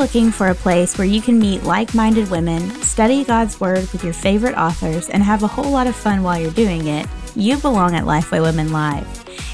Looking 0.00 0.30
for 0.30 0.48
a 0.48 0.54
place 0.54 0.96
where 0.96 1.06
you 1.06 1.20
can 1.20 1.38
meet 1.38 1.64
like 1.64 1.94
minded 1.94 2.30
women, 2.30 2.70
study 2.80 3.22
God's 3.22 3.60
Word 3.60 3.86
with 3.92 4.02
your 4.02 4.14
favorite 4.14 4.56
authors, 4.56 5.10
and 5.10 5.22
have 5.22 5.42
a 5.42 5.46
whole 5.46 5.70
lot 5.70 5.86
of 5.86 5.94
fun 5.94 6.22
while 6.22 6.40
you're 6.40 6.50
doing 6.52 6.86
it, 6.86 7.06
you 7.36 7.58
belong 7.58 7.94
at 7.94 8.04
Lifeway 8.04 8.40
Women 8.40 8.72
Live. 8.72 9.06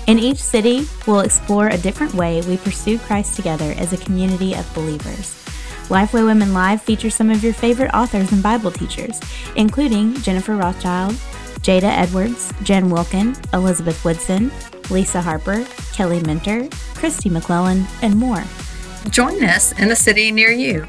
In 0.06 0.20
each 0.20 0.38
city, 0.38 0.86
we'll 1.04 1.22
explore 1.22 1.66
a 1.66 1.76
different 1.76 2.14
way 2.14 2.42
we 2.42 2.58
pursue 2.58 2.96
Christ 2.96 3.34
together 3.34 3.74
as 3.76 3.92
a 3.92 3.96
community 3.96 4.54
of 4.54 4.72
believers. 4.72 5.34
Lifeway 5.88 6.24
Women 6.24 6.54
Live 6.54 6.80
features 6.80 7.16
some 7.16 7.28
of 7.28 7.42
your 7.42 7.52
favorite 7.52 7.92
authors 7.92 8.30
and 8.30 8.40
Bible 8.40 8.70
teachers, 8.70 9.18
including 9.56 10.14
Jennifer 10.22 10.54
Rothschild, 10.54 11.14
Jada 11.62 11.90
Edwards, 11.90 12.52
Jen 12.62 12.88
Wilkin, 12.88 13.34
Elizabeth 13.52 14.04
Woodson, 14.04 14.52
Lisa 14.90 15.20
Harper, 15.20 15.66
Kelly 15.92 16.20
Minter, 16.20 16.68
Kristi 16.94 17.32
McLelland, 17.32 17.84
and 18.00 18.14
more. 18.14 18.44
Join 19.10 19.44
us 19.44 19.72
in 19.78 19.90
a 19.90 19.96
city 19.96 20.32
near 20.32 20.50
you. 20.50 20.86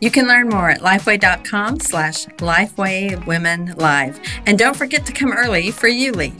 You 0.00 0.10
can 0.10 0.26
learn 0.26 0.48
more 0.48 0.70
at 0.70 0.80
lifeway.com 0.80 1.80
slash 1.80 2.26
lifeway 2.38 3.24
women 3.26 3.74
live. 3.76 4.18
And 4.46 4.58
don't 4.58 4.76
forget 4.76 5.06
to 5.06 5.12
come 5.12 5.32
early 5.32 5.70
for 5.70 5.86
You 5.88 6.12
Lead. 6.12 6.34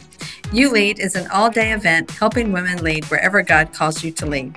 You 0.53 0.71
Lead 0.71 0.99
is 0.99 1.15
an 1.15 1.29
all 1.29 1.51
day 1.51 1.73
event 1.73 2.11
helping 2.11 2.53
women 2.53 2.83
lead 2.83 3.05
wherever 3.05 3.43
God 3.43 3.73
calls 3.73 4.03
you 4.03 4.11
to 4.13 4.27
lead. 4.27 4.57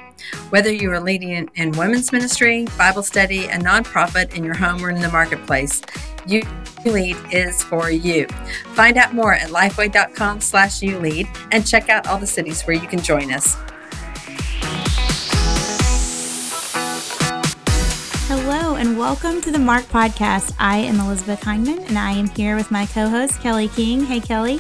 Whether 0.49 0.71
you 0.71 0.91
are 0.91 0.99
leading 0.99 1.29
in, 1.29 1.49
in 1.55 1.73
women's 1.73 2.11
ministry, 2.11 2.66
Bible 2.77 3.03
study, 3.03 3.45
a 3.45 3.57
nonprofit, 3.57 4.33
in 4.33 4.44
your 4.44 4.55
home, 4.55 4.83
or 4.83 4.89
in 4.89 5.01
the 5.01 5.11
marketplace, 5.11 5.81
You 6.25 6.41
Lead 6.85 7.17
is 7.31 7.61
for 7.61 7.91
you. 7.91 8.25
Find 8.73 8.97
out 8.97 9.13
more 9.13 9.33
at 9.33 9.49
lifeway.com 9.49 10.41
slash 10.41 10.81
you 10.81 10.97
lead 10.97 11.27
and 11.51 11.67
check 11.67 11.89
out 11.89 12.07
all 12.07 12.17
the 12.17 12.25
cities 12.25 12.63
where 12.63 12.75
you 12.75 12.88
can 12.88 12.99
join 12.99 13.31
us. 13.31 13.55
And 18.84 19.00
welcome 19.00 19.39
to 19.44 19.50
the 19.50 19.59
Marked 19.59 19.88
Podcast. 19.88 20.53
I 20.59 20.76
am 20.76 21.00
Elizabeth 21.00 21.39
Hyndman, 21.39 21.88
and 21.88 21.98
I 21.98 22.12
am 22.12 22.28
here 22.28 22.58
with 22.58 22.70
my 22.70 22.86
co 22.86 23.08
host, 23.08 23.40
Kelly 23.40 23.70
King. 23.70 24.03
Hey, 24.03 24.20
Kelly. 24.20 24.59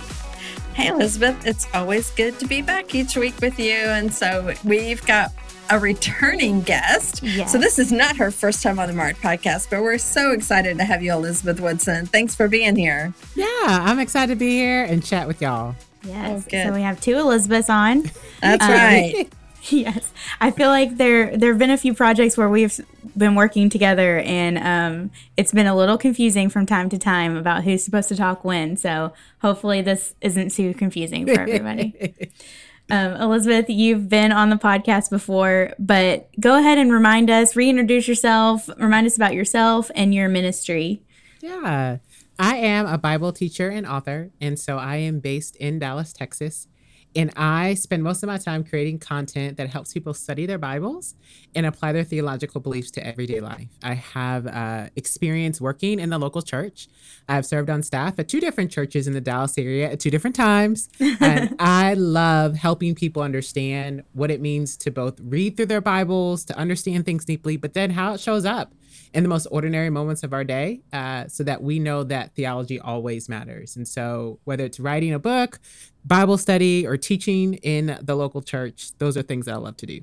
Hey, 0.75 0.87
Elizabeth. 0.87 1.45
It's 1.45 1.67
always 1.73 2.09
good 2.11 2.39
to 2.39 2.47
be 2.47 2.61
back 2.61 2.95
each 2.95 3.17
week 3.17 3.37
with 3.41 3.59
you. 3.59 3.73
And 3.73 4.13
so 4.13 4.53
we've 4.63 5.05
got 5.05 5.33
a 5.69 5.77
returning 5.77 6.61
guest. 6.61 7.21
Yes. 7.21 7.51
So 7.51 7.57
this 7.57 7.77
is 7.77 7.91
not 7.91 8.15
her 8.15 8.31
first 8.31 8.63
time 8.63 8.79
on 8.79 8.87
the 8.87 8.93
Marked 8.93 9.21
podcast, 9.21 9.69
but 9.69 9.83
we're 9.83 9.97
so 9.97 10.31
excited 10.31 10.77
to 10.77 10.85
have 10.85 11.03
you, 11.03 11.11
Elizabeth 11.11 11.59
Woodson. 11.59 12.05
Thanks 12.05 12.33
for 12.33 12.47
being 12.47 12.77
here. 12.77 13.13
Yeah, 13.35 13.45
I'm 13.67 13.99
excited 13.99 14.35
to 14.35 14.39
be 14.39 14.51
here 14.51 14.85
and 14.85 15.03
chat 15.03 15.27
with 15.27 15.41
y'all. 15.41 15.75
Yes. 16.01 16.45
Oh, 16.53 16.63
so 16.63 16.73
we 16.73 16.81
have 16.81 17.01
two 17.01 17.17
Elizabeths 17.17 17.69
on. 17.69 18.09
That's 18.39 18.63
um, 18.63 18.71
right. 18.71 19.29
yes, 19.69 20.11
I 20.41 20.51
feel 20.51 20.69
like 20.69 20.97
there 20.97 21.37
there 21.37 21.51
have 21.51 21.59
been 21.59 21.71
a 21.71 21.77
few 21.77 21.93
projects 21.93 22.35
where 22.35 22.49
we've 22.49 22.79
been 23.15 23.35
working 23.35 23.69
together, 23.69 24.19
and 24.19 24.57
um, 24.57 25.11
it's 25.37 25.53
been 25.53 25.67
a 25.67 25.75
little 25.75 25.97
confusing 25.97 26.49
from 26.49 26.65
time 26.65 26.89
to 26.89 26.97
time 26.97 27.37
about 27.37 27.63
who's 27.63 27.83
supposed 27.83 28.09
to 28.09 28.15
talk 28.15 28.43
when. 28.43 28.75
So 28.75 29.13
hopefully, 29.41 29.81
this 29.81 30.15
isn't 30.19 30.51
too 30.51 30.73
confusing 30.73 31.25
for 31.25 31.39
everybody. 31.39 32.13
um, 32.89 33.13
Elizabeth, 33.13 33.69
you've 33.69 34.09
been 34.09 34.33
on 34.33 34.49
the 34.49 34.57
podcast 34.57 35.09
before, 35.09 35.71
but 35.79 36.29
go 36.39 36.59
ahead 36.59 36.77
and 36.77 36.91
remind 36.91 37.29
us, 37.29 37.55
reintroduce 37.55 38.07
yourself, 38.07 38.69
remind 38.77 39.07
us 39.07 39.15
about 39.15 39.33
yourself 39.33 39.89
and 39.95 40.13
your 40.13 40.27
ministry. 40.27 41.01
Yeah. 41.41 41.99
I 42.37 42.57
am 42.57 42.87
a 42.87 42.97
Bible 42.97 43.31
teacher 43.31 43.69
and 43.69 43.85
author, 43.85 44.31
and 44.41 44.59
so 44.59 44.77
I 44.77 44.97
am 44.97 45.19
based 45.19 45.55
in 45.57 45.79
Dallas, 45.79 46.11
Texas. 46.11 46.67
And 47.15 47.31
I 47.35 47.75
spend 47.75 48.03
most 48.03 48.23
of 48.23 48.27
my 48.27 48.37
time 48.37 48.63
creating 48.63 48.99
content 48.99 49.57
that 49.57 49.69
helps 49.69 49.93
people 49.93 50.13
study 50.13 50.45
their 50.45 50.57
Bibles 50.57 51.15
and 51.55 51.65
apply 51.65 51.91
their 51.91 52.03
theological 52.03 52.59
beliefs 52.59 52.91
to 52.91 53.05
everyday 53.05 53.39
life. 53.39 53.67
I 53.83 53.93
have 53.93 54.47
uh, 54.47 54.89
experience 54.95 55.61
working 55.61 55.99
in 55.99 56.09
the 56.09 56.17
local 56.17 56.41
church. 56.41 56.87
I've 57.29 57.45
served 57.45 57.69
on 57.69 57.83
staff 57.83 58.17
at 58.17 58.27
two 58.27 58.39
different 58.39 58.71
churches 58.71 59.07
in 59.07 59.13
the 59.13 59.21
Dallas 59.21 59.57
area 59.57 59.91
at 59.91 59.99
two 59.99 60.09
different 60.09 60.35
times. 60.35 60.89
and 61.19 61.55
I 61.59 61.93
love 61.93 62.55
helping 62.55 62.95
people 62.95 63.21
understand 63.21 64.03
what 64.13 64.31
it 64.31 64.41
means 64.41 64.75
to 64.77 64.91
both 64.91 65.19
read 65.19 65.55
through 65.55 65.67
their 65.67 65.81
Bibles, 65.81 66.43
to 66.45 66.57
understand 66.57 67.05
things 67.05 67.25
deeply, 67.25 67.57
but 67.57 67.73
then 67.73 67.91
how 67.91 68.13
it 68.13 68.19
shows 68.19 68.45
up 68.45 68.73
in 69.13 69.23
the 69.23 69.29
most 69.29 69.45
ordinary 69.51 69.89
moments 69.89 70.23
of 70.23 70.33
our 70.33 70.43
day 70.43 70.81
uh, 70.91 71.27
so 71.27 71.43
that 71.43 71.61
we 71.61 71.79
know 71.79 72.03
that 72.03 72.35
theology 72.35 72.79
always 72.79 73.29
matters. 73.29 73.75
And 73.75 73.87
so, 73.87 74.39
whether 74.43 74.65
it's 74.65 74.79
writing 74.79 75.13
a 75.13 75.19
book, 75.19 75.59
Bible 76.03 76.37
study, 76.37 76.85
or 76.85 76.97
teaching 76.97 77.55
in 77.55 77.97
the 78.01 78.15
local 78.15 78.41
church, 78.41 78.91
those 78.97 79.15
are 79.15 79.21
things 79.21 79.45
that 79.45 79.53
I 79.53 79.57
love 79.57 79.77
to 79.77 79.85
do. 79.85 80.01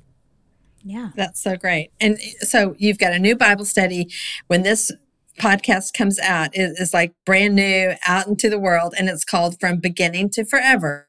Yeah. 0.83 1.09
That's 1.15 1.41
so 1.41 1.57
great. 1.57 1.91
And 1.99 2.19
so, 2.39 2.75
you've 2.77 2.97
got 2.97 3.13
a 3.13 3.19
new 3.19 3.35
Bible 3.35 3.65
study. 3.65 4.11
When 4.47 4.63
this 4.63 4.91
podcast 5.39 5.93
comes 5.93 6.19
out, 6.19 6.49
it 6.53 6.73
is 6.77 6.93
like 6.93 7.13
brand 7.25 7.55
new 7.55 7.93
out 8.07 8.27
into 8.27 8.49
the 8.49 8.59
world, 8.59 8.93
and 8.97 9.09
it's 9.09 9.25
called 9.25 9.59
From 9.59 9.79
Beginning 9.79 10.29
to 10.31 10.45
Forever. 10.45 11.07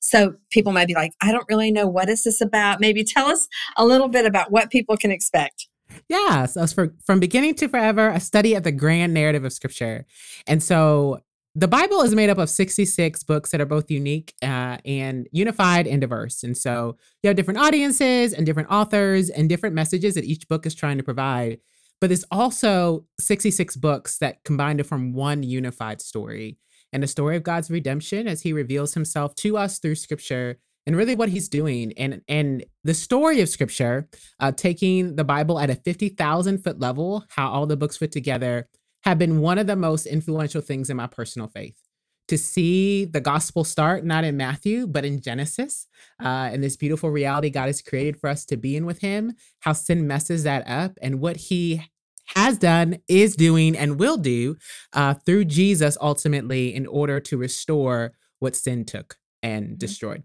So 0.00 0.36
people 0.50 0.72
might 0.72 0.88
be 0.88 0.94
like, 0.94 1.12
I 1.20 1.32
don't 1.32 1.44
really 1.48 1.70
know 1.70 1.86
what 1.86 2.08
is 2.08 2.24
this 2.24 2.40
about. 2.40 2.80
Maybe 2.80 3.04
tell 3.04 3.26
us 3.26 3.46
a 3.76 3.84
little 3.84 4.08
bit 4.08 4.24
about 4.24 4.50
what 4.50 4.70
people 4.70 4.96
can 4.96 5.10
expect. 5.10 5.68
Yeah. 6.08 6.46
So 6.46 6.62
it's 6.62 6.72
for, 6.72 6.94
from 7.04 7.20
beginning 7.20 7.54
to 7.56 7.68
forever, 7.68 8.08
a 8.08 8.20
study 8.20 8.54
of 8.54 8.62
the 8.62 8.72
grand 8.72 9.14
narrative 9.14 9.44
of 9.44 9.52
scripture. 9.52 10.06
And 10.46 10.62
so 10.62 11.20
the 11.54 11.68
Bible 11.68 12.02
is 12.02 12.14
made 12.14 12.30
up 12.30 12.38
of 12.38 12.48
66 12.48 13.22
books 13.24 13.50
that 13.50 13.60
are 13.60 13.66
both 13.66 13.90
unique 13.90 14.34
uh, 14.42 14.78
and 14.84 15.28
unified 15.32 15.86
and 15.86 16.00
diverse. 16.00 16.42
And 16.42 16.56
so 16.56 16.96
you 17.22 17.28
have 17.28 17.36
different 17.36 17.58
audiences 17.58 18.32
and 18.32 18.46
different 18.46 18.70
authors 18.70 19.30
and 19.30 19.48
different 19.48 19.74
messages 19.74 20.14
that 20.14 20.24
each 20.24 20.48
book 20.48 20.64
is 20.64 20.74
trying 20.74 20.98
to 20.98 21.02
provide. 21.02 21.58
But 22.00 22.08
there's 22.08 22.24
also 22.30 23.04
66 23.18 23.76
books 23.76 24.18
that 24.18 24.44
combine 24.44 24.78
to 24.78 24.84
form 24.84 25.12
one 25.12 25.42
unified 25.42 26.00
story 26.00 26.58
and 26.92 27.02
the 27.02 27.08
story 27.08 27.36
of 27.36 27.42
God's 27.42 27.70
redemption 27.70 28.26
as 28.26 28.42
he 28.42 28.52
reveals 28.52 28.94
himself 28.94 29.34
to 29.36 29.56
us 29.56 29.78
through 29.78 29.96
scripture 29.96 30.58
and 30.90 30.96
really 30.96 31.14
what 31.14 31.28
he's 31.28 31.48
doing 31.48 31.92
and 31.96 32.20
and 32.26 32.64
the 32.82 32.94
story 32.94 33.40
of 33.40 33.48
scripture 33.48 34.08
uh, 34.40 34.50
taking 34.50 35.14
the 35.14 35.22
bible 35.22 35.60
at 35.60 35.70
a 35.70 35.76
50000 35.76 36.58
foot 36.58 36.80
level 36.80 37.24
how 37.28 37.48
all 37.48 37.64
the 37.64 37.76
books 37.76 37.96
fit 37.96 38.10
together 38.10 38.68
have 39.04 39.16
been 39.16 39.40
one 39.40 39.56
of 39.56 39.68
the 39.68 39.76
most 39.76 40.04
influential 40.04 40.60
things 40.60 40.90
in 40.90 40.96
my 40.96 41.06
personal 41.06 41.46
faith 41.46 41.78
to 42.26 42.36
see 42.36 43.04
the 43.04 43.20
gospel 43.20 43.62
start 43.62 44.04
not 44.04 44.24
in 44.24 44.36
matthew 44.36 44.84
but 44.84 45.04
in 45.04 45.20
genesis 45.20 45.86
uh, 46.20 46.50
and 46.52 46.60
this 46.60 46.76
beautiful 46.76 47.08
reality 47.08 47.50
god 47.50 47.66
has 47.66 47.80
created 47.80 48.18
for 48.18 48.28
us 48.28 48.44
to 48.44 48.56
be 48.56 48.74
in 48.74 48.84
with 48.84 48.98
him 48.98 49.32
how 49.60 49.72
sin 49.72 50.08
messes 50.08 50.42
that 50.42 50.66
up 50.66 50.98
and 51.00 51.20
what 51.20 51.36
he 51.36 51.88
has 52.34 52.58
done 52.58 52.98
is 53.06 53.36
doing 53.36 53.76
and 53.76 54.00
will 54.00 54.16
do 54.16 54.56
uh, 54.94 55.14
through 55.14 55.44
jesus 55.44 55.96
ultimately 56.00 56.74
in 56.74 56.84
order 56.88 57.20
to 57.20 57.36
restore 57.36 58.10
what 58.40 58.56
sin 58.56 58.84
took 58.84 59.18
and 59.40 59.66
mm-hmm. 59.66 59.74
destroyed 59.76 60.24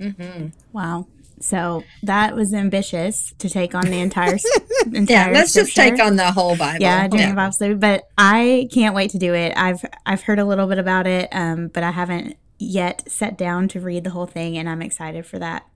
Mm-hmm. 0.00 0.48
Wow. 0.72 1.06
So 1.40 1.84
that 2.02 2.34
was 2.34 2.54
ambitious 2.54 3.34
to 3.38 3.48
take 3.48 3.74
on 3.74 3.86
the 3.86 4.00
entire. 4.00 4.38
entire 4.92 5.26
yeah, 5.28 5.30
let's 5.32 5.50
scripture. 5.50 5.66
just 5.66 5.76
take 5.76 6.00
on 6.00 6.16
the 6.16 6.32
whole 6.32 6.56
Bible. 6.56 6.80
Yeah, 6.80 7.08
doing 7.08 7.22
yeah. 7.22 7.34
Bible 7.34 7.52
study, 7.52 7.74
but 7.74 8.08
I 8.16 8.68
can't 8.72 8.94
wait 8.94 9.10
to 9.10 9.18
do 9.18 9.34
it. 9.34 9.52
I've 9.56 9.84
I've 10.06 10.22
heard 10.22 10.38
a 10.38 10.44
little 10.44 10.66
bit 10.66 10.78
about 10.78 11.06
it, 11.06 11.28
um, 11.32 11.68
but 11.68 11.82
I 11.82 11.90
haven't 11.90 12.36
yet 12.58 13.10
sat 13.10 13.36
down 13.36 13.68
to 13.68 13.80
read 13.80 14.04
the 14.04 14.10
whole 14.10 14.26
thing, 14.26 14.56
and 14.56 14.68
I'm 14.68 14.80
excited 14.80 15.26
for 15.26 15.38
that. 15.38 15.66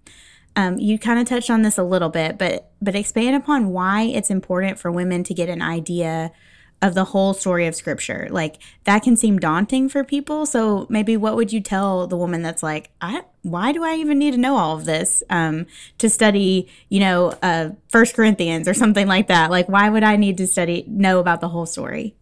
Um, 0.56 0.78
you 0.78 0.98
kind 0.98 1.20
of 1.20 1.26
touched 1.26 1.50
on 1.50 1.62
this 1.62 1.76
a 1.76 1.84
little 1.84 2.08
bit, 2.08 2.38
but 2.38 2.70
but 2.80 2.94
expand 2.94 3.36
upon 3.36 3.68
why 3.68 4.02
it's 4.02 4.30
important 4.30 4.78
for 4.78 4.90
women 4.90 5.22
to 5.24 5.34
get 5.34 5.48
an 5.48 5.60
idea 5.60 6.32
of 6.80 6.94
the 6.94 7.06
whole 7.06 7.34
story 7.34 7.66
of 7.66 7.74
scripture. 7.74 8.28
Like 8.30 8.58
that 8.84 9.02
can 9.02 9.16
seem 9.16 9.38
daunting 9.38 9.88
for 9.88 10.04
people. 10.04 10.46
So 10.46 10.86
maybe 10.88 11.16
what 11.16 11.36
would 11.36 11.52
you 11.52 11.60
tell 11.60 12.06
the 12.06 12.16
woman 12.16 12.42
that's 12.42 12.62
like, 12.62 12.90
I 13.00 13.22
why 13.42 13.72
do 13.72 13.82
I 13.82 13.94
even 13.94 14.18
need 14.18 14.32
to 14.32 14.36
know 14.38 14.56
all 14.56 14.76
of 14.76 14.84
this 14.84 15.22
um, 15.30 15.66
to 15.98 16.10
study, 16.10 16.68
you 16.88 17.00
know, 17.00 17.34
uh, 17.42 17.70
First 17.88 18.14
Corinthians 18.14 18.68
or 18.68 18.74
something 18.74 19.06
like 19.06 19.28
that? 19.28 19.50
Like, 19.50 19.68
why 19.68 19.88
would 19.88 20.02
I 20.02 20.16
need 20.16 20.36
to 20.38 20.46
study 20.46 20.84
know 20.86 21.18
about 21.18 21.40
the 21.40 21.48
whole 21.48 21.66
story? 21.66 22.14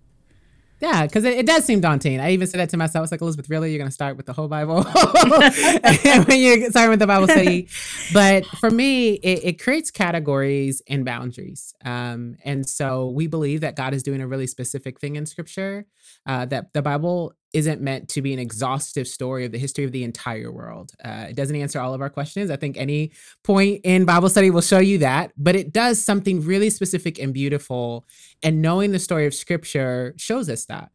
Yeah, 0.81 1.07
because 1.07 1.25
it, 1.25 1.39
it, 1.39 1.47
does 1.47 1.65
seem 1.65 1.81
daunting. 1.81 2.21
I 2.21 2.33
even 2.33 2.47
said 2.47 2.61
that 2.61 2.69
to 2.71 2.77
myself. 2.77 2.97
I 2.97 3.01
was 3.01 3.11
like, 3.11 3.23
Elizabeth, 3.23 3.49
really? 3.49 3.71
You're 3.71 3.79
going 3.79 3.89
to 3.89 3.95
start 3.95 4.17
with 4.19 4.27
the 4.27 4.35
whole 4.35 4.49
Bible 4.49 4.83
when 6.25 6.39
you 6.39 6.71
start 6.71 6.91
with 6.91 6.99
the 6.99 7.07
Bible 7.07 7.29
study? 7.29 7.69
But 8.13 8.45
for 8.45 8.71
me, 8.71 9.15
it, 9.15 9.45
it 9.45 9.63
creates 9.63 9.91
categories 9.91 10.83
and 10.87 11.05
boundaries. 11.05 11.75
Um, 11.83 12.37
and 12.45 12.69
so 12.69 13.09
we 13.09 13.27
believe 13.27 13.63
that 13.63 13.75
God 13.75 13.95
is 13.95 14.03
doing 14.03 14.21
a 14.21 14.27
really 14.27 14.47
specific 14.47 15.01
thing 15.01 15.17
in 15.17 15.25
Scripture, 15.25 15.87
uh, 16.27 16.45
that 16.47 16.75
the 16.75 16.83
Bible 16.83 17.33
isn't 17.57 17.81
meant 17.81 18.11
to 18.11 18.21
be 18.21 18.35
an 18.35 18.39
exhaustive 18.39 19.09
story 19.09 19.47
of 19.47 19.51
the 19.51 19.59
history 19.59 19.85
of 19.85 19.91
the 19.91 20.05
entire 20.05 20.53
world. 20.53 20.93
Uh, 21.03 21.27
it 21.31 21.37
doesn't 21.37 21.57
answer 21.57 21.81
all 21.81 21.95
of 21.95 22.03
our 22.03 22.11
questions. 22.11 22.51
I 22.51 22.57
think 22.57 22.77
any 22.77 23.13
point 23.45 23.81
in 23.83 24.05
Bible 24.05 24.29
study 24.29 24.51
will 24.51 24.61
show 24.61 24.79
you 24.79 24.99
that, 24.99 25.33
but 25.39 25.57
it 25.57 25.73
does 25.73 26.03
something 26.03 26.45
really 26.45 26.69
specific 26.69 27.19
and 27.19 27.33
beautiful. 27.33 28.07
And 28.43 28.61
knowing 28.61 28.93
the 28.93 28.99
story 28.99 29.25
of 29.25 29.35
Scripture 29.35 30.15
shows 30.19 30.51
us 30.51 30.67
that. 30.67 30.91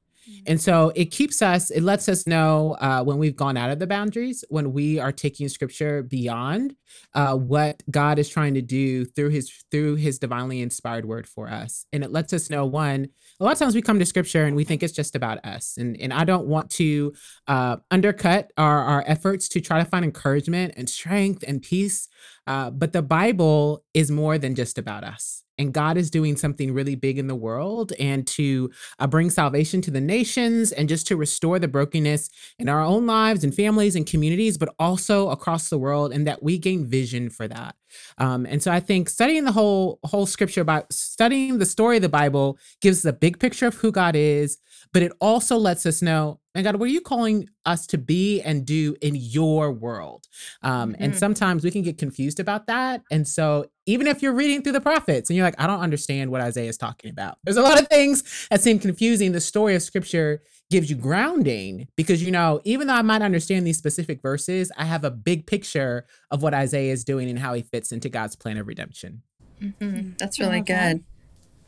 And 0.45 0.59
so 0.59 0.91
it 0.95 1.05
keeps 1.05 1.41
us, 1.41 1.69
it 1.69 1.81
lets 1.81 2.09
us 2.09 2.27
know 2.27 2.75
uh, 2.79 3.03
when 3.03 3.17
we've 3.17 3.35
gone 3.35 3.57
out 3.57 3.69
of 3.69 3.79
the 3.79 3.87
boundaries, 3.87 4.43
when 4.49 4.73
we 4.73 4.99
are 4.99 5.11
taking 5.11 5.49
scripture 5.49 6.03
beyond 6.03 6.75
uh, 7.13 7.35
what 7.35 7.83
God 7.89 8.19
is 8.19 8.29
trying 8.29 8.53
to 8.55 8.61
do 8.61 9.05
through 9.05 9.29
his 9.29 9.51
through 9.71 9.95
his 9.95 10.19
divinely 10.19 10.61
inspired 10.61 11.05
word 11.05 11.27
for 11.27 11.49
us. 11.49 11.85
And 11.93 12.03
it 12.03 12.11
lets 12.11 12.33
us 12.33 12.49
know 12.49 12.65
one, 12.65 13.09
a 13.39 13.43
lot 13.43 13.53
of 13.53 13.59
times 13.59 13.75
we 13.75 13.81
come 13.81 13.99
to 13.99 14.05
scripture 14.05 14.45
and 14.45 14.55
we 14.55 14.63
think 14.63 14.83
it's 14.83 14.93
just 14.93 15.15
about 15.15 15.43
us. 15.45 15.77
And, 15.77 15.99
and 15.99 16.13
I 16.13 16.23
don't 16.23 16.47
want 16.47 16.69
to 16.71 17.13
uh, 17.47 17.77
undercut 17.89 18.51
our, 18.57 18.83
our 18.83 19.03
efforts 19.07 19.47
to 19.49 19.61
try 19.61 19.79
to 19.79 19.85
find 19.85 20.05
encouragement 20.05 20.73
and 20.77 20.89
strength 20.89 21.43
and 21.47 21.61
peace. 21.61 22.07
Uh, 22.47 22.69
but 22.69 22.91
the 22.91 23.01
Bible 23.01 23.83
is 23.93 24.11
more 24.11 24.37
than 24.37 24.55
just 24.55 24.77
about 24.77 25.03
us 25.03 25.43
and 25.61 25.73
God 25.73 25.95
is 25.95 26.09
doing 26.09 26.35
something 26.35 26.73
really 26.73 26.95
big 26.95 27.17
in 27.17 27.27
the 27.27 27.35
world 27.35 27.93
and 27.99 28.27
to 28.27 28.69
uh, 28.99 29.07
bring 29.07 29.29
salvation 29.29 29.81
to 29.81 29.91
the 29.91 30.01
nations 30.01 30.71
and 30.71 30.89
just 30.89 31.07
to 31.07 31.15
restore 31.15 31.59
the 31.59 31.67
brokenness 31.67 32.29
in 32.59 32.67
our 32.67 32.83
own 32.83 33.05
lives 33.05 33.43
and 33.43 33.55
families 33.55 33.95
and 33.95 34.05
communities, 34.05 34.57
but 34.57 34.73
also 34.77 35.29
across 35.29 35.69
the 35.69 35.77
world, 35.77 36.11
and 36.11 36.27
that 36.27 36.43
we 36.43 36.57
gain 36.57 36.85
vision 36.85 37.29
for 37.29 37.47
that. 37.47 37.75
Um, 38.17 38.45
and 38.45 38.61
so 38.63 38.71
I 38.71 38.79
think 38.79 39.09
studying 39.09 39.45
the 39.45 39.51
whole 39.51 39.99
whole 40.03 40.25
scripture 40.25 40.61
about 40.61 40.91
studying 40.91 41.59
the 41.59 41.65
story 41.65 41.97
of 41.97 42.01
the 42.01 42.09
Bible 42.09 42.57
gives 42.81 42.99
us 42.99 43.09
a 43.09 43.13
big 43.13 43.39
picture 43.39 43.67
of 43.67 43.75
who 43.75 43.91
God 43.91 44.15
is, 44.15 44.57
but 44.93 45.03
it 45.03 45.11
also 45.19 45.57
lets 45.57 45.85
us 45.85 46.01
know, 46.01 46.39
and 46.55 46.63
God, 46.63 46.77
what 46.77 46.89
are 46.89 46.91
you 46.91 47.01
calling 47.01 47.47
us 47.65 47.85
to 47.87 47.97
be 47.97 48.41
and 48.41 48.65
do 48.65 48.95
in 49.01 49.15
your 49.15 49.71
world? 49.71 50.27
Um, 50.63 50.93
mm-hmm. 50.93 51.03
And 51.03 51.15
sometimes 51.15 51.63
we 51.63 51.71
can 51.71 51.81
get 51.81 51.97
confused 51.97 52.39
about 52.39 52.67
that. 52.67 53.01
And 53.11 53.27
so 53.27 53.65
even 53.85 54.07
if 54.07 54.21
you're 54.21 54.33
reading 54.33 54.61
through 54.61 54.73
the 54.73 54.81
prophets 54.81 55.29
and 55.29 55.37
you're 55.37 55.45
like, 55.45 55.59
I 55.59 55.67
don't 55.67 55.79
understand 55.79 56.29
what 56.29 56.41
Isaiah 56.41 56.69
is 56.69 56.77
talking 56.77 57.09
about, 57.09 57.37
there's 57.43 57.57
a 57.57 57.61
lot 57.61 57.79
of 57.81 57.87
things 57.87 58.47
that 58.49 58.61
seem 58.61 58.79
confusing. 58.79 59.31
The 59.31 59.41
story 59.41 59.75
of 59.75 59.81
scripture 59.81 60.41
gives 60.71 60.89
you 60.89 60.95
grounding 60.95 61.87
because 61.97 62.23
you 62.23 62.31
know 62.31 62.61
even 62.63 62.87
though 62.87 62.93
i 62.93 63.01
might 63.01 63.21
understand 63.21 63.67
these 63.67 63.77
specific 63.77 64.21
verses 64.21 64.71
i 64.77 64.85
have 64.85 65.03
a 65.03 65.11
big 65.11 65.45
picture 65.45 66.05
of 66.31 66.41
what 66.41 66.53
isaiah 66.53 66.93
is 66.93 67.03
doing 67.03 67.29
and 67.29 67.39
how 67.39 67.53
he 67.53 67.61
fits 67.61 67.91
into 67.91 68.07
god's 68.07 68.37
plan 68.37 68.57
of 68.57 68.67
redemption 68.67 69.21
mm-hmm. 69.61 69.83
mm-hmm. 69.83 70.11
that's 70.17 70.39
really 70.39 70.61
good 70.61 70.99
that. 70.99 71.01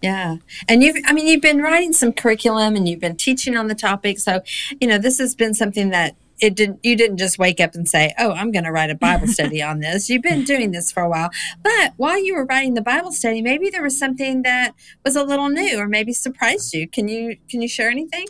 yeah 0.01 0.37
and 0.69 0.81
you've 0.81 0.95
i 1.05 1.11
mean 1.11 1.27
you've 1.27 1.41
been 1.41 1.61
writing 1.61 1.91
some 1.91 2.13
curriculum 2.13 2.77
and 2.77 2.87
you've 2.87 3.01
been 3.01 3.17
teaching 3.17 3.57
on 3.57 3.67
the 3.67 3.75
topic 3.75 4.17
so 4.17 4.39
you 4.79 4.87
know 4.87 4.97
this 4.97 5.17
has 5.17 5.35
been 5.35 5.53
something 5.53 5.89
that 5.89 6.15
it 6.39 6.55
didn't 6.55 6.79
you 6.83 6.95
didn't 6.95 7.17
just 7.17 7.37
wake 7.37 7.59
up 7.59 7.75
and 7.75 7.87
say 7.87 8.13
oh 8.19 8.31
i'm 8.31 8.51
going 8.51 8.65
to 8.65 8.71
write 8.71 8.89
a 8.89 8.95
bible 8.95 9.27
study 9.37 9.61
on 9.61 9.79
this 9.79 10.09
you've 10.09 10.21
been 10.21 10.43
doing 10.43 10.71
this 10.71 10.91
for 10.91 11.03
a 11.03 11.09
while 11.09 11.29
but 11.61 11.93
while 11.97 12.23
you 12.23 12.35
were 12.35 12.45
writing 12.45 12.73
the 12.73 12.81
bible 12.81 13.11
study 13.11 13.41
maybe 13.41 13.69
there 13.69 13.83
was 13.83 13.97
something 13.97 14.41
that 14.43 14.73
was 15.05 15.15
a 15.15 15.23
little 15.23 15.49
new 15.49 15.77
or 15.77 15.87
maybe 15.87 16.13
surprised 16.13 16.73
you 16.73 16.87
can 16.87 17.07
you 17.07 17.37
can 17.49 17.61
you 17.61 17.67
share 17.67 17.89
anything 17.89 18.25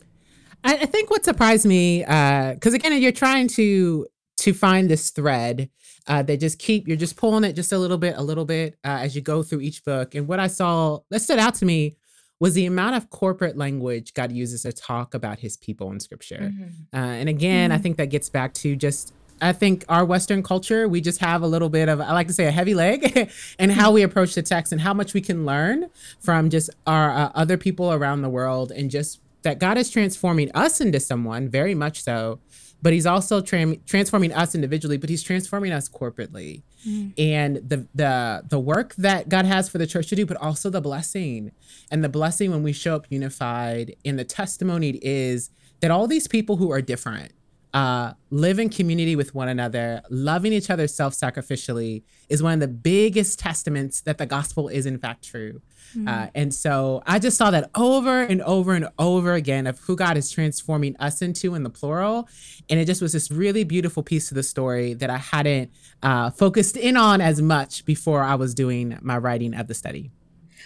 I, 0.64 0.76
I 0.76 0.86
think 0.86 1.10
what 1.10 1.26
surprised 1.26 1.66
me, 1.66 2.04
uh, 2.06 2.54
because 2.54 2.74
uh, 2.74 2.76
again, 2.76 3.02
you're 3.02 3.12
trying 3.12 3.48
to 3.50 4.08
to 4.38 4.54
find 4.54 4.90
this 4.90 5.12
thread. 5.12 5.70
Uh, 6.08 6.22
they 6.22 6.36
just 6.36 6.60
keep 6.60 6.88
you're 6.88 6.98
just 6.98 7.16
pulling 7.16 7.44
it 7.44 7.54
just 7.54 7.72
a 7.72 7.78
little 7.78 7.98
bit, 7.98 8.16
a 8.18 8.22
little 8.22 8.46
bit 8.46 8.78
uh, 8.84 9.00
as 9.02 9.16
you 9.16 9.22
go 9.22 9.44
through 9.44 9.62
each 9.62 9.84
book. 9.84 10.16
And 10.16 10.28
what 10.28 10.40
I 10.40 10.48
saw 10.48 11.00
that 11.10 11.22
stood 11.22 11.40
out 11.40 11.56
to 11.56 11.66
me 11.66 11.98
was 12.44 12.56
the 12.56 12.66
amount 12.66 12.94
of 12.94 13.10
corporate 13.10 13.56
language 13.56 14.14
God 14.14 14.30
uses 14.30 14.64
to 14.64 14.74
talk 14.74 15.14
about 15.14 15.40
His 15.40 15.56
people 15.56 15.94
in 15.94 16.02
Scripture. 16.02 16.52
Mm-hmm. 16.54 16.94
Uh, 16.94 17.14
and 17.14 17.30
again, 17.30 17.70
mm-hmm. 17.70 17.80
I 17.80 17.82
think 17.82 17.96
that 17.96 18.08
gets 18.08 18.28
back 18.28 18.54
to 18.56 18.76
just 18.76 19.14
I 19.42 19.54
think 19.54 19.86
our 19.88 20.04
Western 20.04 20.44
culture, 20.44 20.90
we 20.90 21.00
just 21.00 21.22
have 21.22 21.42
a 21.42 21.48
little 21.48 21.70
bit 21.70 21.88
of, 21.88 22.02
I 22.02 22.12
like 22.12 22.28
to 22.28 22.34
say, 22.34 22.46
a 22.46 22.52
heavy 22.52 22.74
leg 22.74 23.30
and 23.60 23.72
how 23.72 23.94
we 23.94 24.04
approach 24.04 24.36
the 24.36 24.42
text 24.42 24.74
and 24.74 24.82
how 24.82 24.94
much 24.94 25.14
we 25.14 25.22
can 25.22 25.46
learn 25.46 25.90
from 26.20 26.50
just 26.50 26.70
our 26.86 27.12
uh, 27.12 27.32
other 27.34 27.56
people 27.56 27.94
around 27.94 28.24
the 28.24 28.30
world 28.30 28.74
and 28.74 28.92
just 28.92 29.22
that 29.44 29.60
God 29.60 29.78
is 29.78 29.90
transforming 29.90 30.52
us 30.54 30.82
into 30.82 31.00
someone, 31.00 31.48
very 31.48 31.76
much 31.76 32.04
so, 32.04 32.40
but 32.84 32.94
He's 32.94 33.08
also 33.08 33.42
tra- 33.42 33.78
transforming 33.78 34.34
us 34.34 34.54
individually, 34.54 34.98
but 34.98 35.10
He's 35.10 35.24
transforming 35.24 35.72
us 35.72 35.90
corporately. 35.90 36.62
Mm. 36.88 37.14
And 37.18 37.56
the 37.68 37.88
the 37.96 38.44
the 38.48 38.60
work 38.60 38.94
that 38.96 39.30
God 39.30 39.46
has 39.46 39.70
for 39.70 39.80
the 39.80 39.88
church 39.88 40.10
to 40.10 40.16
do, 40.16 40.26
but 40.26 40.38
also 40.38 40.70
the 40.70 40.82
blessing 40.82 41.52
and 41.90 42.04
the 42.04 42.10
blessing 42.10 42.52
when 42.52 42.62
we 42.62 42.74
show 42.74 42.96
up 42.96 43.08
unified. 43.10 43.96
And 44.06 44.20
the 44.20 44.26
testimony 44.26 45.00
is 45.02 45.50
that 45.80 45.90
all 45.90 46.08
these 46.08 46.28
people 46.28 46.58
who 46.58 46.72
are 46.72 46.82
different 46.82 47.32
uh, 47.74 48.14
live 48.30 48.60
in 48.60 48.70
community 48.70 49.16
with 49.16 49.34
one 49.34 49.50
another, 49.50 50.02
loving 50.10 50.54
each 50.54 50.70
other 50.70 50.88
self 50.88 51.14
sacrificially 51.14 52.04
is 52.30 52.44
one 52.44 52.54
of 52.54 52.60
the 52.60 52.68
biggest 52.68 53.40
testaments 53.40 54.02
that 54.02 54.20
the 54.20 54.26
gospel 54.26 54.68
is 54.68 54.86
in 54.86 55.00
fact 55.00 55.24
true. 55.24 55.62
Mm-hmm. 55.96 56.08
Uh, 56.08 56.28
and 56.36 56.54
so 56.54 57.02
I 57.08 57.18
just 57.20 57.36
saw 57.36 57.52
that 57.52 57.70
over 57.76 58.22
and 58.22 58.42
over 58.44 58.74
and 58.74 58.90
over 59.00 59.34
again 59.34 59.66
of 59.66 59.80
who 59.80 59.96
God 59.96 60.18
is 60.18 60.30
transforming 60.32 60.96
us 60.98 61.22
into 61.22 61.56
in 61.56 61.64
the 61.64 61.70
plural. 61.70 62.28
And 62.70 62.80
it 62.80 62.86
just 62.86 63.02
was 63.02 63.14
this 63.14 63.32
really 63.32 63.64
beautiful 63.64 64.04
piece 64.04 64.30
of 64.30 64.36
the 64.36 64.44
story 64.44 64.94
that 64.96 65.10
I 65.10 65.18
hadn't 65.18 65.72
uh, 66.04 66.30
focused 66.30 66.78
in 66.78 66.96
on 66.96 67.22
as 67.22 67.42
much 67.42 67.86
before 67.86 68.22
I 68.22 68.36
was 68.36 68.54
doing 68.54 69.00
my 69.02 69.18
writing 69.18 69.56
of 69.56 69.68
the 69.68 69.74
study. 69.74 70.12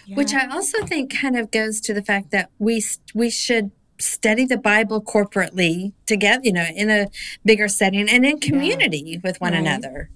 Yeah. 0.06 0.16
Which 0.16 0.32
I 0.32 0.46
also 0.46 0.84
think 0.86 1.14
kind 1.14 1.36
of 1.36 1.50
goes 1.50 1.80
to 1.82 1.92
the 1.92 2.02
fact 2.02 2.30
that 2.30 2.50
we 2.58 2.82
we 3.14 3.28
should 3.28 3.70
study 4.00 4.44
the 4.44 4.58
Bible 4.58 5.02
corporately 5.02 5.92
together, 6.06 6.40
you 6.44 6.52
know, 6.52 6.66
in 6.74 6.90
a 6.90 7.08
bigger 7.44 7.68
setting 7.68 8.08
and 8.08 8.24
in 8.24 8.38
community 8.40 9.02
yeah. 9.04 9.18
with 9.22 9.40
one 9.40 9.52
right. 9.52 9.60
another. 9.60 10.10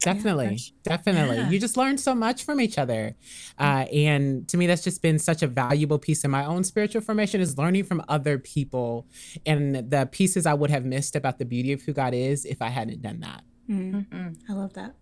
Definitely, 0.00 0.56
yeah, 0.56 0.96
definitely. 0.96 1.36
Yeah. 1.36 1.50
You 1.50 1.60
just 1.60 1.76
learn 1.76 1.96
so 1.96 2.12
much 2.12 2.42
from 2.44 2.60
each 2.60 2.76
other, 2.76 3.14
uh, 3.56 3.86
and 3.92 4.48
to 4.48 4.56
me, 4.56 4.66
that's 4.66 4.82
just 4.82 5.00
been 5.00 5.20
such 5.20 5.42
a 5.42 5.46
valuable 5.46 5.98
piece 5.98 6.24
in 6.24 6.30
my 6.32 6.44
own 6.44 6.64
spiritual 6.64 7.02
formation 7.02 7.40
is 7.40 7.56
learning 7.56 7.84
from 7.84 8.02
other 8.08 8.36
people 8.36 9.06
and 9.46 9.76
the 9.76 10.08
pieces 10.10 10.44
I 10.44 10.54
would 10.54 10.70
have 10.70 10.84
missed 10.84 11.14
about 11.14 11.38
the 11.38 11.44
beauty 11.44 11.72
of 11.72 11.82
who 11.82 11.92
God 11.92 12.14
is 12.14 12.44
if 12.44 12.60
I 12.60 12.68
hadn't 12.68 13.00
done 13.00 13.20
that. 13.20 13.44
Mm-hmm. 13.70 14.16
mm-hmm. 14.16 14.52
I 14.52 14.54
love 14.54 14.72
that. 14.72 14.96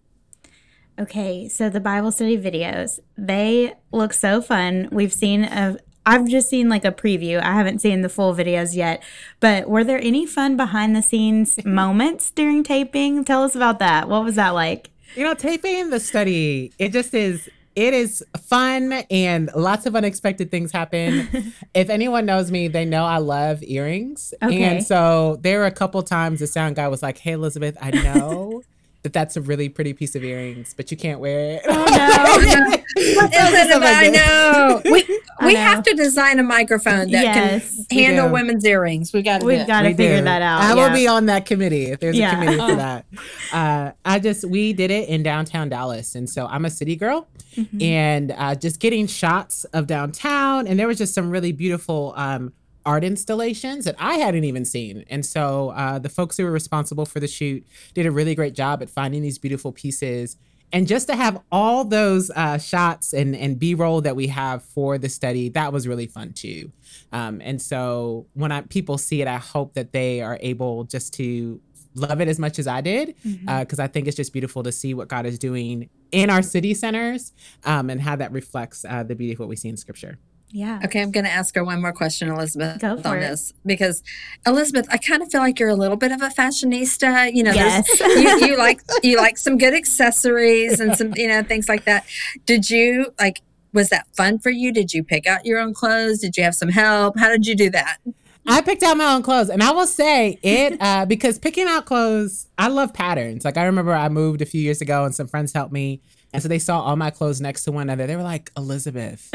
Okay, 0.99 1.49
so 1.49 1.71
the 1.71 1.81
Bible 1.81 2.13
study 2.13 2.37
videos, 2.37 2.99
they 3.17 3.73
look 3.91 4.13
so 4.13 4.43
fun. 4.43 4.91
We've 4.93 5.15
seen 5.15 5.45
a 5.45 5.79
I've 6.07 6.27
just 6.27 6.49
seen 6.49 6.69
like 6.69 6.85
a 6.85 6.93
preview. 6.93 7.41
I 7.41 7.53
haven't 7.53 7.81
seen 7.81 8.03
the 8.03 8.09
full 8.09 8.35
videos 8.35 8.75
yet. 8.75 9.03
But 9.39 9.69
were 9.69 9.85
there 9.85 10.01
any 10.03 10.27
fun 10.27 10.57
behind 10.57 10.97
the 10.97 11.03
scenes 11.03 11.63
moments 11.65 12.31
during 12.31 12.63
taping? 12.63 13.25
Tell 13.25 13.43
us 13.43 13.55
about 13.55 13.79
that. 13.79 14.09
What 14.09 14.25
was 14.25 14.37
that 14.37 14.51
like? 14.51 14.91
You 15.15 15.25
know, 15.25 15.35
taping 15.35 15.91
the 15.91 16.01
study, 16.01 16.73
it 16.79 16.93
just 16.93 17.15
is 17.15 17.49
it 17.77 17.95
is 17.95 18.25
fun 18.43 18.93
and 19.11 19.49
lots 19.55 19.87
of 19.87 19.95
unexpected 19.95 20.51
things 20.51 20.73
happen. 20.73 21.29
if 21.75 21.89
anyone 21.89 22.27
knows 22.27 22.51
me, 22.51 22.69
they 22.69 22.85
know 22.85 23.05
I 23.05 23.19
love 23.19 23.63
earrings. 23.63 24.35
Okay. 24.43 24.63
And 24.63 24.85
so 24.85 25.39
there 25.41 25.61
were 25.61 25.67
a 25.67 25.71
couple 25.71 26.03
times 26.03 26.41
the 26.41 26.47
sound 26.47 26.77
guy 26.77 26.89
was 26.89 27.03
like, 27.03 27.19
Hey 27.19 27.33
Elizabeth, 27.33 27.77
I 27.81 27.91
know 27.91 28.63
that 29.03 29.13
that's 29.13 29.37
a 29.37 29.41
really 29.41 29.69
pretty 29.69 29.93
piece 29.93 30.15
of 30.15 30.23
earrings, 30.23 30.75
but 30.75 30.91
you 30.91 30.97
can't 30.97 31.21
wear 31.21 31.57
it. 31.57 31.63
Oh 31.67 31.73
no! 31.75 32.77
what 33.17 33.33
is 33.33 33.71
it 33.71 33.83
I 33.83 34.09
know. 34.09 34.83
We 34.85 35.21
we 35.47 35.55
know. 35.55 35.61
have 35.61 35.83
to 35.85 35.95
design 35.95 36.39
a 36.39 36.43
microphone 36.43 37.11
that 37.11 37.23
yes, 37.23 37.87
can 37.91 37.99
handle 37.99 38.31
women's 38.31 38.65
earrings. 38.65 39.13
We 39.13 39.23
got 39.23 39.43
we've 39.43 39.67
got 39.67 39.83
to 39.83 39.95
figure 39.95 40.19
do. 40.19 40.25
that 40.25 40.43
out. 40.43 40.61
I 40.61 40.75
yeah. 40.75 40.75
will 40.75 40.95
be 40.95 41.07
on 41.07 41.27
that 41.27 41.47
committee 41.47 41.87
if 41.87 42.01
there's 42.01 42.17
yeah. 42.17 42.33
a 42.33 42.35
committee 42.35 42.59
for 42.59 42.77
that. 42.77 43.07
Uh, 43.53 43.93
I 44.05 44.19
just 44.19 44.45
we 44.45 44.73
did 44.73 44.91
it 44.91 45.09
in 45.09 45.23
downtown 45.23 45.69
Dallas, 45.71 46.15
and 46.15 46.29
so 46.29 46.47
I'm 46.47 46.65
a 46.65 46.71
city 46.71 46.97
girl, 46.97 47.27
mm-hmm. 47.57 47.81
and 47.81 48.35
uh, 48.37 48.55
just 48.55 48.81
getting 48.81 49.07
shots 49.07 49.65
of 49.67 49.87
downtown, 49.87 50.67
and 50.67 50.79
there 50.79 50.87
was 50.87 50.99
just 50.99 51.15
some 51.15 51.31
really 51.31 51.53
beautiful. 51.53 52.13
Um, 52.17 52.53
art 52.85 53.05
installations 53.05 53.85
that 53.85 53.97
I 53.99 54.15
hadn't 54.15 54.45
even 54.45 54.65
seen. 54.65 55.05
And 55.09 55.25
so 55.25 55.71
uh, 55.71 55.99
the 55.99 56.09
folks 56.09 56.37
who 56.37 56.45
were 56.45 56.51
responsible 56.51 57.07
for 57.07 57.21
the 57.21 57.29
shoot 57.29 57.67
did 57.95 58.07
a 58.07 58.11
really 58.11 58.35
great 58.35 58.55
job 58.55 58.83
at 58.83 58.91
finding 58.91 59.23
these 59.23 59.39
beautiful 59.39 59.73
pieces. 59.73 60.37
And 60.73 60.87
just 60.87 61.09
to 61.09 61.17
have 61.17 61.41
all 61.51 61.85
those 61.85 62.31
uh, 62.31 62.57
shots 62.59 63.13
and, 63.13 63.35
and 63.35 63.59
B 63.59 63.75
roll 63.75 64.01
that 64.03 64.15
we 64.15 64.29
have 64.29 64.63
for 64.63 64.99
the 64.99 65.09
study, 65.09 65.49
that 65.51 65.73
was 65.73 65.89
really 65.89 66.07
fun 66.07 66.33
too. 66.33 66.71
Um, 67.13 67.41
and 67.43 67.61
so 67.61 68.27
when 68.35 68.53
I, 68.53 68.61
people 68.63 68.97
see 68.97 69.21
it, 69.21 69.27
I 69.27 69.39
hope 69.39 69.75
that 69.75 69.93
they 69.93 70.21
are 70.21 70.39
able 70.41 70.85
just 70.85 71.13
to 71.15 71.61
love 71.97 72.21
it 72.21 72.29
as 72.29 72.39
much 72.39 72.61
as 72.61 72.69
I 72.69 72.83
did, 72.83 73.09
because 73.09 73.37
mm-hmm. 73.37 73.81
uh, 73.81 73.85
I 73.85 73.89
think 73.89 74.07
it's 74.07 74.17
just 74.17 74.33
beautiful 74.33 74.63
to 74.63 74.71
see 74.71 74.95
what 74.95 75.09
God 75.09 75.27
is 75.27 75.41
doing 75.41 75.91
in 76.13 76.31
our 76.31 76.41
city 76.41 76.73
centers 76.73 77.33
um, 77.65 77.91
and 77.91 78.01
how 78.01 78.15
that 78.15 78.31
reflects 78.31 78.85
uh, 78.85 79.03
the 79.03 79.17
beauty 79.17 79.33
of 79.33 79.41
what 79.41 79.49
we 79.49 79.57
see 79.57 79.69
in 79.69 79.77
Scripture. 79.77 80.19
Yeah. 80.53 80.81
Okay, 80.85 81.01
I'm 81.01 81.11
going 81.13 81.25
to 81.25 81.31
ask 81.31 81.55
her 81.55 81.63
one 81.65 81.81
more 81.81 81.93
question, 81.93 82.29
Elizabeth, 82.29 82.81
Go 82.81 82.97
for 83.01 83.09
on 83.09 83.17
it. 83.19 83.21
this 83.21 83.53
because 83.65 84.03
Elizabeth, 84.47 84.87
I 84.91 84.97
kind 84.97 85.23
of 85.23 85.31
feel 85.31 85.41
like 85.41 85.61
you're 85.61 85.69
a 85.69 85.75
little 85.77 85.97
bit 85.97 86.11
of 86.13 86.23
a 86.23 86.29
fashionista. 86.29 87.33
You 87.33 87.45
know, 87.45 87.53
Yes. 87.53 87.89
you, 88.01 88.47
you 88.49 88.57
like 88.67 88.81
you 89.03 89.17
like 89.17 89.39
some 89.39 89.59
good 89.59 89.75
accessories 89.75 90.81
and 90.81 90.97
some 90.97 91.13
you 91.17 91.29
know 91.29 91.43
things 91.43 91.69
like 91.69 91.85
that. 91.85 92.05
Did 92.47 92.69
you 92.71 93.13
like? 93.19 93.41
Was 93.73 93.91
that 93.91 94.07
fun 94.17 94.41
for 94.41 94.51
you? 94.51 94.73
Did 94.73 94.93
you 94.93 95.05
pick 95.05 95.29
out 95.29 95.47
your 95.47 95.61
own 95.61 95.73
clothes? 95.75 96.19
Did 96.19 96.37
you 96.37 96.43
have 96.43 96.57
some 96.57 96.71
help? 96.71 97.17
How 97.17 97.29
did 97.29 97.47
you 97.47 97.55
do 97.55 97.71
that? 97.71 97.99
I 98.47 98.63
picked 98.63 98.83
out 98.83 98.97
my 98.97 99.15
own 99.15 99.23
clothes, 99.23 99.49
and 99.51 99.63
I 99.63 99.71
will 99.71 99.87
say 99.87 100.39
it 100.43 100.77
uh, 100.81 101.07
because 101.07 101.39
picking 101.39 101.69
out 101.69 101.85
clothes, 101.87 102.49
I 102.59 102.67
love 102.67 102.93
patterns. 102.93 103.45
Like 103.45 103.57
I 103.57 103.65
remember 103.67 103.93
I 103.95 104.09
moved 104.09 104.43
a 104.43 104.47
few 104.47 104.61
years 104.61 104.81
ago, 104.81 105.05
and 105.05 105.15
some 105.15 105.29
friends 105.29 105.53
helped 105.53 105.73
me, 105.73 106.01
and 106.33 106.43
so 106.43 106.49
they 106.49 106.59
saw 106.59 106.81
all 106.81 106.97
my 106.97 107.11
clothes 107.11 107.41
next 107.41 107.65
to 107.65 107.73
one 107.73 107.83
another. 107.85 108.07
They 108.07 108.17
were 108.17 108.23
like, 108.23 108.51
"Elizabeth, 108.57 109.29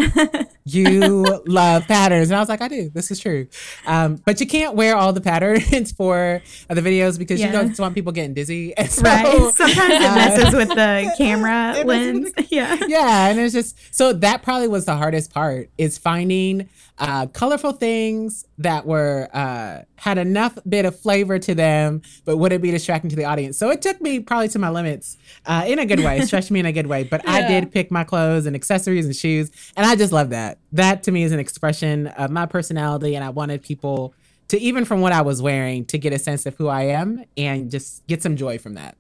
you 0.66 1.42
love 1.46 1.88
patterns," 1.88 2.30
and 2.30 2.38
I 2.38 2.40
was 2.40 2.50
like, 2.50 2.62
"I 2.62 2.68
do. 2.68 2.90
This 2.90 3.12
is 3.12 3.20
true." 3.20 3.48
Um, 3.86 4.16
but 4.25 4.40
you 4.40 4.48
can't 4.48 4.75
wear 4.75 4.96
all 4.96 5.14
the 5.14 5.22
patterns 5.22 5.92
for 5.98 6.42
the 6.70 6.82
videos 6.82 7.18
because 7.20 7.42
you 7.42 7.52
don't 7.52 7.78
want 7.80 7.94
people 7.96 8.12
getting 8.12 8.34
dizzy. 8.34 8.74
And 8.78 8.90
so, 8.92 9.02
Right. 9.04 9.54
Sometimes 9.56 9.94
it 9.94 10.02
uh, 10.04 10.16
messes 10.16 10.54
with 10.56 10.70
the 10.70 11.14
camera 11.18 11.84
lens. 11.86 12.32
with 12.36 12.52
Yeah. 12.52 12.78
yeah 12.88 13.28
and 13.30 13.40
it's 13.40 13.54
just 13.54 13.78
so 13.96 14.14
that 14.14 14.44
probably 14.44 14.68
was 14.68 14.86
the 14.86 14.96
hardest 14.96 15.34
part 15.34 15.70
is 15.78 15.98
finding 15.98 16.70
uh 16.98 17.28
colorful 17.28 17.74
things 17.74 18.46
that 18.58 18.86
were 18.86 19.28
uh 19.34 19.82
had 19.98 20.18
enough 20.18 20.58
bit 20.68 20.86
of 20.86 20.98
flavor 20.98 21.38
to 21.38 21.54
them 21.54 22.02
but 22.24 22.38
wouldn't 22.38 22.62
be 22.62 22.72
distracting 22.72 23.10
to 23.10 23.16
the 23.16 23.25
audience? 23.25 23.58
So 23.58 23.70
it 23.70 23.82
took 23.82 24.00
me 24.02 24.20
probably 24.20 24.48
to 24.50 24.60
my 24.60 24.70
limits 24.70 25.18
uh 25.46 25.64
in 25.68 25.80
a 25.80 25.86
good 25.86 26.00
way. 26.00 26.20
It 26.20 26.28
stretched 26.28 26.52
me 26.52 26.60
in 26.60 26.66
a 26.66 26.72
good 26.72 26.88
way. 26.88 27.04
But 27.04 27.28
i 27.28 27.48
did 27.48 27.72
pick 27.72 27.92
my 27.92 28.04
clothes 28.04 28.46
and 28.46 28.56
accessories 28.56 29.06
and 29.06 29.16
shoes 29.16 29.52
and 29.75 29.86
i 29.86 29.96
just 29.96 30.14
love 30.14 30.30
that. 30.30 30.60
That 30.72 31.04
to 31.04 31.12
me 31.12 31.24
is 31.24 31.32
an 31.32 31.40
expression 31.40 32.08
of 32.08 32.32
my 32.32 32.46
personality 32.46 33.16
and 33.16 33.24
i 33.24 33.30
wanted 33.30 33.62
people 33.62 34.14
to 34.48 34.60
even 34.60 34.86
from 34.86 35.02
what 35.02 35.12
i 35.12 35.22
was 35.22 35.42
wearing 35.42 35.86
to 35.86 35.98
get 35.98 36.14
a 36.14 36.20
sense 36.20 36.46
of 36.46 36.56
who 36.56 36.68
i 36.68 36.84
am 36.84 37.24
and 37.36 37.72
just 37.72 38.06
get 38.08 38.24
some 38.24 38.36
joy 38.36 38.58
from 38.58 38.75
that. 38.75 38.96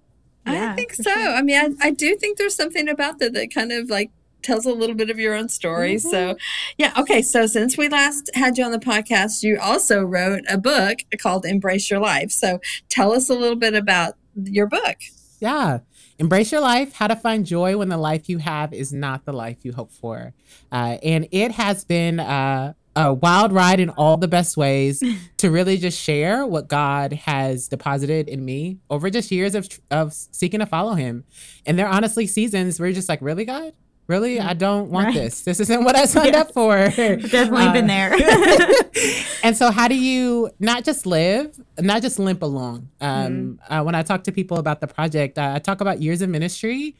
Yeah, 0.47 0.73
I 0.73 0.75
think 0.75 0.93
so. 0.93 1.03
sure. 1.03 1.29
I 1.29 1.41
mean, 1.41 1.77
I, 1.81 1.87
I 1.87 1.91
do 1.91 2.15
think 2.15 2.37
there's 2.37 2.55
something 2.55 2.87
about 2.87 3.19
that 3.19 3.33
that 3.33 3.53
kind 3.53 3.71
of 3.71 3.89
like 3.89 4.11
tells 4.45 4.65
a 4.65 4.71
little 4.71 4.95
bit 4.95 5.09
of 5.09 5.19
your 5.19 5.33
own 5.33 5.49
story. 5.49 5.95
Mm-hmm. 5.95 6.09
So, 6.09 6.37
yeah. 6.77 6.93
Okay. 6.97 7.21
So, 7.21 7.47
since 7.47 7.77
we 7.77 7.89
last 7.89 8.29
had 8.33 8.57
you 8.57 8.63
on 8.63 8.71
the 8.71 8.79
podcast, 8.79 9.43
you 9.43 9.59
also 9.59 10.03
wrote 10.03 10.43
a 10.49 10.57
book 10.57 10.99
called 11.19 11.45
Embrace 11.45 11.89
Your 11.89 11.99
Life. 11.99 12.31
So, 12.31 12.59
tell 12.89 13.11
us 13.11 13.29
a 13.29 13.33
little 13.33 13.57
bit 13.57 13.75
about 13.75 14.15
your 14.35 14.67
book. 14.67 14.97
Yeah. 15.39 15.79
Embrace 16.17 16.51
your 16.51 16.61
life, 16.61 16.93
how 16.93 17.07
to 17.07 17.15
find 17.15 17.45
joy 17.45 17.77
when 17.77 17.89
the 17.89 17.97
life 17.97 18.29
you 18.29 18.37
have 18.37 18.73
is 18.73 18.93
not 18.93 19.25
the 19.25 19.33
life 19.33 19.57
you 19.63 19.73
hope 19.73 19.91
for. 19.91 20.33
Uh, 20.71 20.97
and 21.03 21.27
it 21.31 21.51
has 21.51 21.83
been 21.83 22.21
uh, 22.21 22.73
a 22.95 23.13
wild 23.13 23.51
ride 23.51 23.79
in 23.81 23.89
all 23.89 24.15
the 24.15 24.27
best 24.27 24.55
ways 24.55 25.03
to 25.37 25.51
really 25.51 25.77
just 25.77 25.99
share 25.99 26.45
what 26.45 26.67
God 26.67 27.11
has 27.13 27.67
deposited 27.67 28.29
in 28.29 28.45
me 28.45 28.79
over 28.89 29.09
just 29.09 29.31
years 29.31 29.55
of, 29.55 29.67
of 29.91 30.13
seeking 30.13 30.61
to 30.61 30.65
follow 30.65 30.93
Him. 30.93 31.25
And 31.65 31.77
there 31.77 31.87
are 31.87 31.93
honestly 31.93 32.27
seasons 32.27 32.79
where 32.79 32.87
you're 32.87 32.95
just 32.95 33.09
like, 33.09 33.21
really, 33.21 33.45
God? 33.45 33.73
Really? 34.07 34.39
I 34.39 34.53
don't 34.53 34.89
want 34.91 35.07
Right. 35.07 35.15
this. 35.15 35.41
This 35.41 35.59
isn't 35.59 35.83
what 35.83 35.95
I 35.95 36.05
signed 36.15 36.33
Yeah. 36.33 36.41
up 36.41 36.53
for. 36.53 36.77
I've 36.77 36.95
definitely 36.95 37.71
been 37.71 37.87
there. 37.87 38.13
and 39.43 39.55
so 39.57 39.71
how 39.71 39.87
do 39.87 39.95
you 39.95 40.49
not 40.59 40.83
just 40.83 41.05
live 41.05 41.59
not 41.79 42.01
just 42.01 42.17
limp 42.19 42.41
along 42.41 42.87
um, 43.01 43.59
uh, 43.69 43.81
when 43.83 43.93
i 43.93 44.01
talk 44.01 44.23
to 44.23 44.31
people 44.31 44.57
about 44.57 44.79
the 44.79 44.87
project 44.87 45.37
uh, 45.37 45.51
i 45.55 45.59
talk 45.59 45.81
about 45.81 46.01
years 46.01 46.21
of 46.21 46.29
ministry 46.29 46.95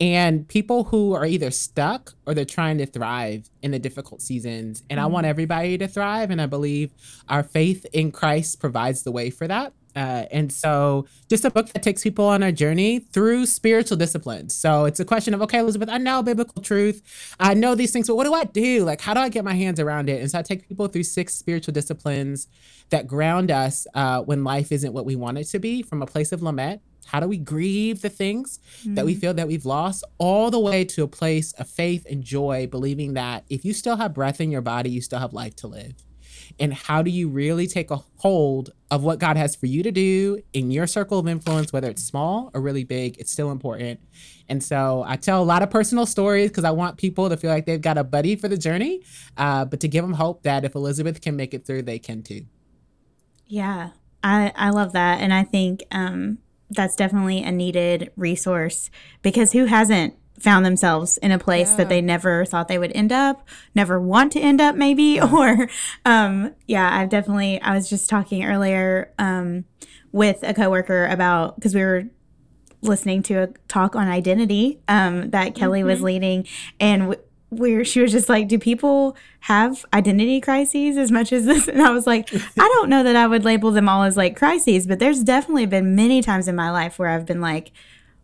and 0.00 0.46
people 0.48 0.84
who 0.84 1.12
are 1.14 1.26
either 1.26 1.50
stuck 1.50 2.14
or 2.26 2.32
they're 2.34 2.44
trying 2.44 2.78
to 2.78 2.86
thrive 2.86 3.50
in 3.62 3.72
the 3.72 3.78
difficult 3.78 4.22
seasons 4.22 4.82
and 4.88 5.00
i 5.00 5.06
want 5.06 5.26
everybody 5.26 5.76
to 5.76 5.88
thrive 5.88 6.30
and 6.30 6.40
i 6.40 6.46
believe 6.46 6.92
our 7.28 7.42
faith 7.42 7.84
in 7.92 8.12
christ 8.12 8.60
provides 8.60 9.02
the 9.02 9.10
way 9.12 9.28
for 9.28 9.48
that 9.48 9.72
uh, 9.94 10.24
and 10.30 10.52
so 10.52 11.06
just 11.28 11.44
a 11.44 11.50
book 11.50 11.68
that 11.68 11.82
takes 11.82 12.02
people 12.02 12.26
on 12.26 12.42
a 12.42 12.52
journey 12.52 12.98
through 12.98 13.46
spiritual 13.46 13.96
disciplines 13.96 14.54
so 14.54 14.84
it's 14.84 15.00
a 15.00 15.04
question 15.04 15.34
of 15.34 15.42
okay 15.42 15.58
elizabeth 15.58 15.88
i 15.88 15.98
know 15.98 16.22
biblical 16.22 16.62
truth. 16.62 17.02
I 17.38 17.54
know 17.54 17.74
these 17.74 17.92
things 17.92 18.08
but 18.08 18.16
what 18.16 18.24
do 18.24 18.34
i 18.34 18.44
do? 18.44 18.84
Like 18.84 19.00
how 19.00 19.14
do 19.14 19.20
i 19.20 19.28
get 19.28 19.44
my 19.44 19.54
hands 19.54 19.78
around 19.80 20.08
it? 20.08 20.20
And 20.20 20.30
so 20.30 20.38
i 20.38 20.42
take 20.42 20.66
people 20.68 20.88
through 20.88 21.04
six 21.04 21.34
spiritual 21.34 21.72
disciplines 21.72 22.48
that 22.90 23.06
ground 23.06 23.50
us 23.50 23.86
uh, 23.94 24.20
when 24.22 24.44
life 24.44 24.70
isn't 24.72 24.92
what 24.92 25.04
we 25.04 25.16
want 25.16 25.38
it 25.38 25.44
to 25.44 25.58
be 25.58 25.82
from 25.82 26.02
a 26.02 26.06
place 26.06 26.32
of 26.32 26.42
lament. 26.42 26.82
How 27.06 27.20
do 27.20 27.26
we 27.26 27.38
grieve 27.38 28.00
the 28.00 28.08
things 28.08 28.60
that 28.94 29.04
we 29.04 29.14
feel 29.14 29.34
that 29.34 29.48
we've 29.48 29.66
lost 29.66 30.04
all 30.18 30.50
the 30.50 30.60
way 30.60 30.84
to 30.84 31.02
a 31.02 31.08
place 31.08 31.52
of 31.54 31.68
faith 31.68 32.06
and 32.08 32.22
joy 32.22 32.68
believing 32.68 33.14
that 33.14 33.44
if 33.50 33.64
you 33.64 33.72
still 33.72 33.96
have 33.96 34.14
breath 34.14 34.40
in 34.40 34.50
your 34.50 34.62
body 34.62 34.90
you 34.90 35.00
still 35.00 35.18
have 35.18 35.32
life 35.32 35.56
to 35.56 35.66
live 35.66 35.94
and 36.58 36.72
how 36.72 37.02
do 37.02 37.10
you 37.10 37.28
really 37.28 37.66
take 37.66 37.90
a 37.90 38.00
hold 38.16 38.70
of 38.90 39.02
what 39.02 39.18
God 39.18 39.36
has 39.36 39.56
for 39.56 39.66
you 39.66 39.82
to 39.82 39.90
do 39.90 40.42
in 40.52 40.70
your 40.70 40.86
circle 40.86 41.18
of 41.18 41.26
influence, 41.26 41.72
whether 41.72 41.88
it's 41.88 42.02
small 42.02 42.50
or 42.54 42.60
really 42.60 42.84
big, 42.84 43.18
it's 43.18 43.30
still 43.30 43.50
important. 43.50 44.00
And 44.48 44.62
so 44.62 45.04
I 45.06 45.16
tell 45.16 45.42
a 45.42 45.44
lot 45.44 45.62
of 45.62 45.70
personal 45.70 46.06
stories 46.06 46.50
because 46.50 46.64
I 46.64 46.70
want 46.70 46.98
people 46.98 47.28
to 47.28 47.36
feel 47.36 47.50
like 47.50 47.66
they've 47.66 47.80
got 47.80 47.98
a 47.98 48.04
buddy 48.04 48.36
for 48.36 48.48
the 48.48 48.58
journey, 48.58 49.02
uh, 49.36 49.64
but 49.64 49.80
to 49.80 49.88
give 49.88 50.04
them 50.04 50.14
hope 50.14 50.42
that 50.42 50.64
if 50.64 50.74
Elizabeth 50.74 51.20
can 51.20 51.36
make 51.36 51.54
it 51.54 51.66
through, 51.66 51.82
they 51.82 51.98
can 51.98 52.22
too. 52.22 52.44
Yeah, 53.46 53.90
I 54.22 54.52
I 54.54 54.70
love 54.70 54.92
that, 54.92 55.20
and 55.20 55.32
I 55.32 55.44
think 55.44 55.82
um, 55.90 56.38
that's 56.70 56.96
definitely 56.96 57.42
a 57.42 57.52
needed 57.52 58.10
resource 58.16 58.90
because 59.22 59.52
who 59.52 59.66
hasn't 59.66 60.14
found 60.42 60.66
themselves 60.66 61.18
in 61.18 61.30
a 61.30 61.38
place 61.38 61.70
Yeah. 61.70 61.76
that 61.76 61.88
they 61.88 62.00
never 62.00 62.44
thought 62.44 62.66
they 62.68 62.78
would 62.78 62.92
end 62.96 63.12
up, 63.12 63.46
never 63.74 64.00
want 64.00 64.32
to 64.32 64.40
end 64.40 64.60
up, 64.60 64.74
maybe, 64.74 65.20
or 65.38 65.68
um, 66.04 66.54
yeah, 66.66 66.98
I've 66.98 67.08
definitely. 67.08 67.60
I 67.62 67.74
was 67.74 67.88
just 67.88 68.10
talking 68.10 68.44
earlier 68.44 69.12
um, 69.18 69.64
with 70.10 70.38
a 70.42 70.52
coworker 70.52 71.06
about 71.06 71.54
because 71.56 71.74
we 71.74 71.82
were 71.82 72.04
listening 72.82 73.22
to 73.22 73.34
a 73.34 73.48
talk 73.68 73.94
on 73.94 74.08
identity 74.08 74.80
um, 74.88 75.30
that 75.30 75.54
Kelly 75.54 75.84
was 75.84 76.02
leading, 76.02 76.46
and 76.80 77.02
w- 77.02 77.20
where 77.50 77.84
she 77.84 78.00
was 78.00 78.10
just 78.10 78.28
like, 78.28 78.48
"Do 78.48 78.58
people 78.58 79.16
have 79.40 79.84
identity 79.94 80.40
crises 80.40 80.96
as 80.96 81.12
much 81.12 81.32
as 81.32 81.44
this?" 81.44 81.68
And 81.72 81.80
I 81.82 81.90
was 81.90 82.06
like, 82.06 82.28
"I 82.34 82.68
don't 82.74 82.88
know 82.88 83.04
that 83.04 83.14
I 83.14 83.26
would 83.28 83.44
label 83.44 83.70
them 83.70 83.88
all 83.88 84.02
as 84.02 84.16
like 84.16 84.36
crises, 84.36 84.86
but 84.88 84.98
there's 84.98 85.22
definitely 85.22 85.66
been 85.66 85.94
many 85.94 86.20
times 86.22 86.48
in 86.48 86.56
my 86.56 86.70
life 86.72 86.98
where 86.98 87.08
I've 87.10 87.26
been 87.26 87.40
like." 87.40 87.70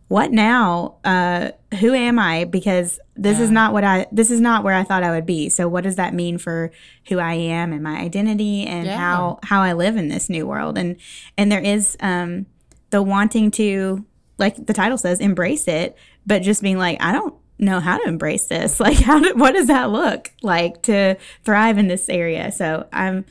What 0.09 0.31
now? 0.31 0.95
Uh, 1.05 1.51
who 1.79 1.93
am 1.93 2.19
I? 2.19 2.43
Because 2.43 2.99
this 3.15 3.39
is 3.39 3.49
not 3.51 3.73
what 3.73 3.83
I. 3.83 4.07
This 4.11 4.29
is 4.31 4.41
not 4.41 4.63
where 4.63 4.73
I 4.73 4.83
thought 4.83 5.03
I 5.03 5.11
would 5.11 5.25
be. 5.25 5.49
So, 5.49 5.67
what 5.67 5.83
does 5.83 5.95
that 5.95 6.13
mean 6.13 6.37
for 6.37 6.71
who 7.07 7.19
I 7.19 7.33
am 7.35 7.71
and 7.71 7.81
my 7.81 7.97
identity 7.99 8.65
and 8.65 8.85
Yeah. 8.85 8.97
how 8.97 9.39
how 9.43 9.61
I 9.61 9.73
live 9.73 9.95
in 9.95 10.07
this 10.07 10.29
new 10.29 10.45
world? 10.47 10.77
And 10.77 10.97
and 11.37 11.51
there 11.51 11.61
is 11.61 11.95
um, 12.01 12.47
the 12.89 13.01
wanting 13.01 13.51
to 13.51 14.05
like 14.37 14.65
the 14.65 14.73
title 14.73 14.97
says 14.97 15.19
embrace 15.19 15.67
it 15.67 15.97
but 16.25 16.41
just 16.41 16.61
being 16.61 16.77
like 16.77 16.97
i 17.01 17.11
don't 17.11 17.35
know 17.57 17.79
how 17.79 17.97
to 17.97 18.07
embrace 18.07 18.45
this 18.47 18.79
like 18.85 18.97
how 18.97 19.19
do, 19.19 19.33
what 19.35 19.51
does 19.51 19.67
that 19.67 19.89
look 19.91 20.31
like 20.41 20.81
to 20.81 21.15
thrive 21.43 21.77
in 21.77 21.87
this 21.87 22.07
area 22.09 22.51
so 22.51 22.87
i'm 22.93 23.25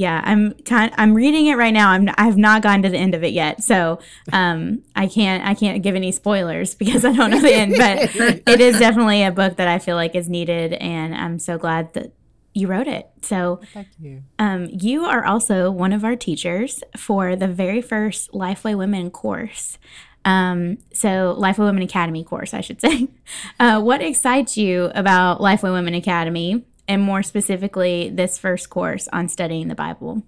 yeah 0.00 0.22
i'm 0.24 0.54
kind 0.64 0.92
i'm 0.96 1.12
reading 1.12 1.46
it 1.46 1.56
right 1.56 1.74
now 1.74 1.90
i'm 1.90 2.08
i've 2.16 2.38
not 2.38 2.62
gotten 2.62 2.82
to 2.82 2.88
the 2.88 2.96
end 2.96 3.14
of 3.14 3.22
it 3.22 3.32
yet 3.32 3.62
so 3.62 3.98
um 4.32 4.82
i 4.96 5.06
can't 5.06 5.46
i 5.46 5.52
can't 5.52 5.82
give 5.82 5.94
any 5.94 6.10
spoilers 6.10 6.74
because 6.82 7.04
i 7.04 7.12
don't 7.12 7.30
know 7.30 7.40
the 7.40 7.52
end 7.52 7.74
but 7.76 7.98
it 8.48 8.60
is 8.60 8.78
definitely 8.86 9.22
a 9.22 9.30
book 9.30 9.56
that 9.56 9.68
i 9.68 9.78
feel 9.78 9.96
like 9.96 10.14
is 10.14 10.28
needed 10.28 10.72
and 10.74 11.14
i'm 11.14 11.38
so 11.38 11.58
glad 11.58 11.92
that 11.92 12.12
you 12.54 12.66
wrote 12.66 12.88
it 12.88 13.10
so 13.22 13.60
Thank 13.74 13.88
you. 14.00 14.22
um, 14.38 14.68
you 14.70 15.04
are 15.04 15.24
also 15.24 15.70
one 15.70 15.92
of 15.92 16.02
our 16.04 16.16
teachers 16.16 16.82
for 16.96 17.36
the 17.36 17.46
very 17.46 17.82
first 17.82 18.32
Lifeway 18.32 18.76
Women 18.76 19.10
course. 19.10 19.78
Um, 20.24 20.78
so, 20.92 21.36
Lifeway 21.38 21.64
Women 21.66 21.82
Academy 21.82 22.24
course, 22.24 22.52
I 22.52 22.60
should 22.60 22.80
say. 22.80 23.08
Uh, 23.60 23.80
what 23.80 24.02
excites 24.02 24.56
you 24.56 24.90
about 24.94 25.38
Lifeway 25.40 25.72
Women 25.72 25.94
Academy, 25.94 26.64
and 26.90 27.00
more 27.00 27.22
specifically, 27.22 28.10
this 28.10 28.36
first 28.36 28.68
course 28.68 29.08
on 29.12 29.28
studying 29.28 29.68
the 29.68 29.74
Bible? 29.74 30.24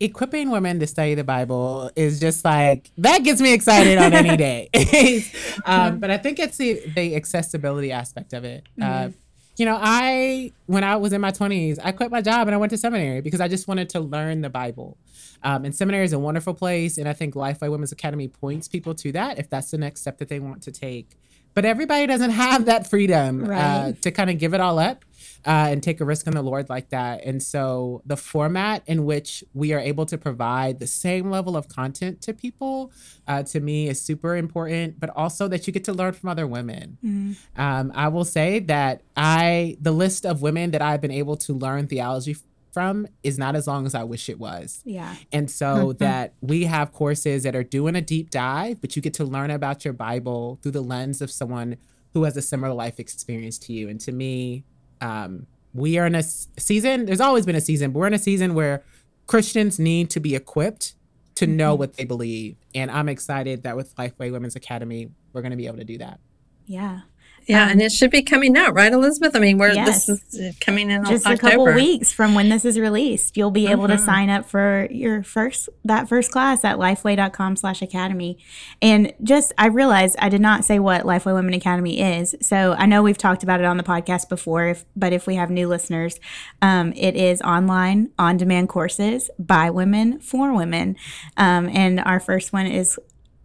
equipping 0.00 0.50
women 0.50 0.78
to 0.78 0.86
study 0.86 1.14
the 1.14 1.24
Bible 1.24 1.90
is 1.96 2.20
just 2.20 2.44
like 2.44 2.90
that 2.98 3.24
gets 3.24 3.40
me 3.40 3.52
excited 3.52 3.98
on 3.98 4.12
any 4.12 4.36
day. 4.36 4.68
um, 5.66 5.98
but 5.98 6.10
I 6.10 6.18
think 6.18 6.38
it's 6.38 6.56
the, 6.56 6.80
the 6.94 7.16
accessibility 7.16 7.90
aspect 7.92 8.32
of 8.32 8.44
it. 8.44 8.64
Uh, 8.80 9.10
you 9.56 9.64
know, 9.64 9.76
I 9.80 10.52
when 10.66 10.84
I 10.84 10.96
was 10.96 11.12
in 11.12 11.20
my 11.20 11.32
twenties, 11.32 11.78
I 11.80 11.92
quit 11.92 12.10
my 12.10 12.22
job 12.22 12.46
and 12.46 12.54
I 12.54 12.58
went 12.58 12.70
to 12.70 12.78
seminary 12.78 13.20
because 13.20 13.40
I 13.40 13.48
just 13.48 13.66
wanted 13.66 13.88
to 13.90 14.00
learn 14.00 14.40
the 14.40 14.50
Bible. 14.50 14.96
Um, 15.42 15.64
and 15.64 15.74
seminary 15.74 16.04
is 16.04 16.12
a 16.12 16.18
wonderful 16.18 16.54
place, 16.54 16.96
and 16.96 17.08
I 17.08 17.12
think 17.12 17.34
Lifeway 17.34 17.70
Women's 17.70 17.92
Academy 17.92 18.28
points 18.28 18.68
people 18.68 18.94
to 18.94 19.12
that 19.12 19.38
if 19.38 19.50
that's 19.50 19.70
the 19.70 19.78
next 19.78 20.02
step 20.02 20.18
that 20.18 20.28
they 20.28 20.40
want 20.40 20.62
to 20.62 20.72
take. 20.72 21.16
but 21.54 21.64
everybody 21.64 22.06
doesn't 22.06 22.30
have 22.30 22.66
that 22.66 22.88
freedom 22.88 23.50
uh, 23.50 23.92
to 24.00 24.12
kind 24.12 24.30
of 24.30 24.38
give 24.38 24.54
it 24.54 24.60
all 24.60 24.78
up 24.78 25.04
uh, 25.46 25.68
and 25.70 25.82
take 25.82 26.00
a 26.00 26.04
risk 26.04 26.26
on 26.26 26.34
the 26.34 26.42
Lord 26.42 26.68
like 26.68 26.90
that. 26.90 27.24
And 27.24 27.42
so 27.42 28.02
the 28.04 28.16
format 28.16 28.82
in 28.86 29.04
which 29.04 29.44
we 29.54 29.72
are 29.72 29.80
able 29.80 30.06
to 30.06 30.18
provide 30.18 30.78
the 30.78 30.86
same 30.86 31.30
level 31.30 31.56
of 31.56 31.68
content 31.68 32.20
to 32.22 32.34
people, 32.34 32.92
uh, 33.26 33.42
to 33.44 33.60
me, 33.60 33.88
is 33.88 34.00
super 34.00 34.36
important. 34.36 35.00
But 35.00 35.10
also 35.10 35.48
that 35.48 35.66
you 35.66 35.72
get 35.72 35.84
to 35.84 35.92
learn 35.92 36.12
from 36.12 36.28
other 36.28 36.46
women. 36.46 36.98
Mm. 37.04 37.36
Um, 37.56 37.92
I 37.94 38.08
will 38.08 38.24
say 38.24 38.58
that 38.60 39.02
I 39.16 39.76
the 39.80 39.92
list 39.92 40.26
of 40.26 40.42
women 40.42 40.70
that 40.72 40.82
I've 40.82 41.00
been 41.00 41.10
able 41.10 41.36
to 41.38 41.52
learn 41.52 41.86
theology 41.86 42.36
from 42.72 43.08
is 43.22 43.38
not 43.38 43.56
as 43.56 43.66
long 43.66 43.86
as 43.86 43.94
I 43.94 44.04
wish 44.04 44.28
it 44.28 44.38
was. 44.38 44.82
Yeah. 44.84 45.14
And 45.32 45.50
so 45.50 45.92
that 45.98 46.34
we 46.40 46.64
have 46.64 46.92
courses 46.92 47.42
that 47.42 47.56
are 47.56 47.64
doing 47.64 47.96
a 47.96 48.00
deep 48.00 48.30
dive, 48.30 48.80
but 48.80 48.94
you 48.96 49.02
get 49.02 49.14
to 49.14 49.24
learn 49.24 49.50
about 49.50 49.84
your 49.84 49.94
Bible 49.94 50.58
through 50.62 50.72
the 50.72 50.80
lens 50.80 51.20
of 51.20 51.30
someone 51.30 51.76
who 52.14 52.24
has 52.24 52.36
a 52.36 52.42
similar 52.42 52.72
life 52.72 52.98
experience 53.00 53.58
to 53.58 53.72
you. 53.72 53.88
And 53.88 54.00
to 54.00 54.12
me, 54.12 54.64
um, 55.00 55.46
we 55.74 55.98
are 55.98 56.06
in 56.06 56.14
a 56.14 56.22
season, 56.22 57.06
there's 57.06 57.20
always 57.20 57.46
been 57.46 57.56
a 57.56 57.60
season, 57.60 57.92
but 57.92 58.00
we're 58.00 58.06
in 58.06 58.14
a 58.14 58.18
season 58.18 58.54
where 58.54 58.82
Christians 59.26 59.78
need 59.78 60.10
to 60.10 60.20
be 60.20 60.34
equipped 60.34 60.94
to 61.36 61.46
know 61.46 61.74
what 61.74 61.94
they 61.94 62.04
believe. 62.04 62.56
And 62.74 62.90
I'm 62.90 63.08
excited 63.08 63.62
that 63.62 63.76
with 63.76 63.94
Lifeway 63.96 64.32
Women's 64.32 64.56
Academy, 64.56 65.10
we're 65.32 65.42
going 65.42 65.52
to 65.52 65.56
be 65.56 65.66
able 65.66 65.76
to 65.76 65.84
do 65.84 65.98
that. 65.98 66.18
Yeah. 66.66 67.00
Yeah, 67.48 67.64
Um, 67.64 67.70
and 67.70 67.82
it 67.82 67.92
should 67.92 68.10
be 68.10 68.22
coming 68.22 68.56
out, 68.56 68.74
right, 68.74 68.92
Elizabeth? 68.92 69.34
I 69.34 69.38
mean, 69.38 69.56
we're 69.58 69.72
Yes. 69.72 70.06
this 70.06 70.34
is 70.34 70.40
uh, 70.40 70.52
coming 70.60 70.90
in 70.90 71.04
just 71.06 71.26
October. 71.26 71.46
a 71.46 71.50
couple 71.50 71.74
weeks 71.74 72.12
from 72.12 72.34
when 72.34 72.48
this 72.50 72.64
is 72.64 72.78
released 72.78 73.36
you'll 73.36 73.50
be 73.50 73.66
able 73.68 73.88
to 73.88 73.94
Mhm. 73.94 74.04
sign 74.04 74.30
up 74.30 74.48
for 74.48 74.86
your 74.90 75.22
first 75.22 75.68
that 75.84 76.08
first 76.08 76.30
class 76.30 76.64
at 76.64 76.76
lifeway.com 76.78 77.56
slash 77.56 77.80
academy 77.82 78.36
and 78.82 79.12
just 79.22 79.52
i 79.58 79.66
realized 79.66 80.16
i 80.20 80.28
did 80.28 80.40
not 80.40 80.64
say 80.64 80.78
what 80.78 81.02
lifeway 81.04 81.34
women 81.34 81.54
academy 81.54 82.00
is 82.00 82.34
so 82.42 82.74
i 82.78 82.84
know 82.86 83.02
we've 83.02 83.18
talked 83.18 83.42
about 83.42 83.60
it 83.60 83.66
on 83.66 83.76
the 83.78 83.82
podcast 83.82 84.28
before 84.28 84.66
if, 84.68 84.84
but 84.96 85.12
if 85.12 85.26
we 85.26 85.34
have 85.36 85.50
new 85.50 85.66
listeners 85.68 86.18
um, 86.62 86.92
it 86.96 87.16
is 87.16 87.40
online 87.42 88.10
on-demand 88.18 88.68
courses 88.68 89.30
by 89.38 89.70
women 89.70 90.18
for 90.20 90.52
women 90.54 90.96
um, 91.36 91.68
and 91.72 92.00
our 92.00 92.20
first 92.20 92.52
one 92.52 92.66
is 92.66 92.98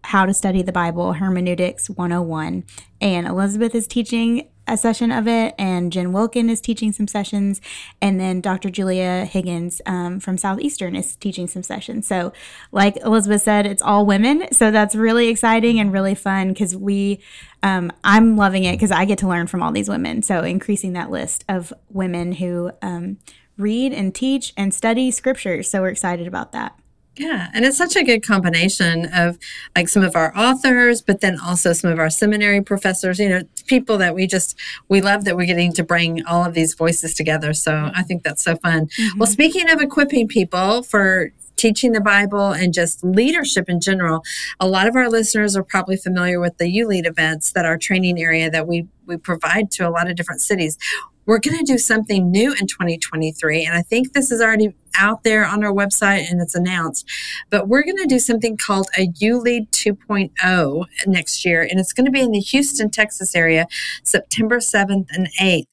how 0.04 0.26
to 0.26 0.34
study 0.34 0.62
the 0.62 0.72
Bible, 0.72 1.14
Hermeneutics 1.14 1.90
101. 1.90 2.64
And 3.02 3.28
Elizabeth 3.28 3.74
is 3.74 3.88
teaching 3.88 4.50
a 4.68 4.78
session 4.78 5.12
of 5.12 5.28
it, 5.28 5.54
and 5.58 5.92
Jen 5.92 6.14
Wilkin 6.14 6.50
is 6.50 6.62
teaching 6.62 6.94
some 6.94 7.08
sessions, 7.08 7.60
and 8.02 8.20
then 8.20 8.40
Dr. 8.40 8.70
Julia 8.70 9.26
Higgins 9.26 9.82
um, 9.86 10.20
from 10.20 10.38
Southeastern 10.38 10.96
is 10.96 11.16
teaching 11.16 11.48
some 11.48 11.64
sessions. 11.64 12.08
So, 12.08 12.32
like 12.72 12.96
Elizabeth 12.98 13.42
said, 13.42 13.66
it's 13.66 13.82
all 13.82 14.06
women. 14.06 14.48
So 14.54 14.72
that's 14.72 14.96
really 14.96 15.28
exciting 15.28 15.80
and 15.80 15.92
really 15.92 16.16
fun 16.16 16.50
because 16.50 16.76
we, 16.76 17.20
um, 17.62 17.92
I'm 18.04 18.38
loving 18.38 18.64
it 18.64 18.74
because 18.74 18.92
I 18.92 19.06
get 19.06 19.18
to 19.20 19.28
learn 19.28 19.48
from 19.48 19.62
all 19.62 19.72
these 19.72 19.90
women. 19.90 20.22
So, 20.22 20.44
increasing 20.44 20.94
that 20.94 21.12
list 21.12 21.44
of 21.50 21.74
women 21.90 22.34
who 22.34 22.72
um, 22.82 23.18
read 23.58 23.92
and 23.92 24.16
teach 24.16 24.54
and 24.56 24.74
study 24.74 25.12
scriptures. 25.12 25.70
So, 25.70 25.82
we're 25.82 25.90
excited 25.90 26.28
about 26.28 26.54
that. 26.54 26.80
Yeah, 27.16 27.50
and 27.54 27.64
it's 27.64 27.78
such 27.78 27.96
a 27.96 28.04
good 28.04 28.26
combination 28.26 29.06
of 29.14 29.38
like 29.76 29.88
some 29.88 30.04
of 30.04 30.16
our 30.16 30.36
authors, 30.36 31.02
but 31.02 31.22
then 31.22 31.40
also 31.40 31.72
some 31.72 31.92
of 31.92 32.00
our 32.00 32.10
seminary 32.10 32.62
professors, 32.62 33.20
you 33.20 33.30
know, 33.30 33.44
people 33.68 34.00
that 34.00 34.16
we 34.16 34.26
just 34.26 34.58
we 34.90 35.00
love 35.00 35.24
that 35.26 35.38
we're 35.38 35.46
getting 35.46 35.72
to 35.74 35.84
bring 35.84 36.26
all 36.26 36.44
of 36.44 36.56
these 36.56 36.74
voices 36.74 37.14
together. 37.14 37.54
So 37.54 37.92
I 37.94 38.02
think 38.02 38.24
that's 38.24 38.44
so 38.44 38.56
fun. 38.56 38.88
Well, 38.88 38.88
mm-hmm. 38.88 39.24
speaking 39.26 39.70
of 39.70 39.80
equipping 39.80 40.28
people 40.28 40.82
for 40.82 41.32
teaching 41.56 41.92
the 41.92 42.02
Bible 42.02 42.52
and 42.52 42.74
just 42.74 43.04
leadership 43.04 43.70
in 43.70 43.80
general, 43.80 44.24
a 44.60 44.68
lot 44.68 44.88
of 44.88 44.96
our 44.96 45.10
listeners 45.10 45.56
are 45.56 45.64
probably 45.64 45.98
familiar 45.98 46.40
with 46.40 46.58
the 46.58 46.70
U 46.70 46.88
Lead 46.88 47.06
events 47.06 47.52
that 47.54 47.66
our 47.66 47.78
training 47.78 48.20
area 48.20 48.50
that 48.50 48.68
we 48.68 48.88
we 49.06 49.18
provide 49.18 49.70
to 49.72 49.88
a 49.88 49.92
lot 49.92 50.10
of 50.10 50.16
different 50.16 50.42
cities. 50.42 50.78
We're 51.26 51.40
going 51.40 51.58
to 51.58 51.64
do 51.64 51.78
something 51.78 52.32
new 52.32 52.52
in 52.52 52.68
2023, 52.68 53.66
and 53.66 53.76
I 53.76 53.82
think 53.82 54.12
this 54.14 54.32
is 54.32 54.42
already 54.42 54.74
out 54.96 55.24
there 55.24 55.46
on 55.46 55.64
our 55.64 55.72
website 55.72 56.30
and 56.30 56.42
it's 56.42 56.56
announced. 56.56 57.10
But 57.50 57.68
we're 57.68 57.84
going 57.84 57.98
to 57.98 58.06
do 58.06 58.20
something 58.20 58.58
called 58.58 58.88
a 58.98 59.08
ULEAD 59.08 59.72
2.0 59.72 60.86
next 61.08 61.46
year, 61.46 61.62
and 61.62 61.80
it's 61.80 61.94
going 61.94 62.06
to 62.06 62.12
be 62.12 62.22
in 62.22 62.32
the 62.32 62.40
Houston, 62.40 62.90
Texas 62.90 63.36
area, 63.36 63.68
September 64.04 64.58
7th 64.58 65.08
and 65.12 65.30
8th. 65.42 65.68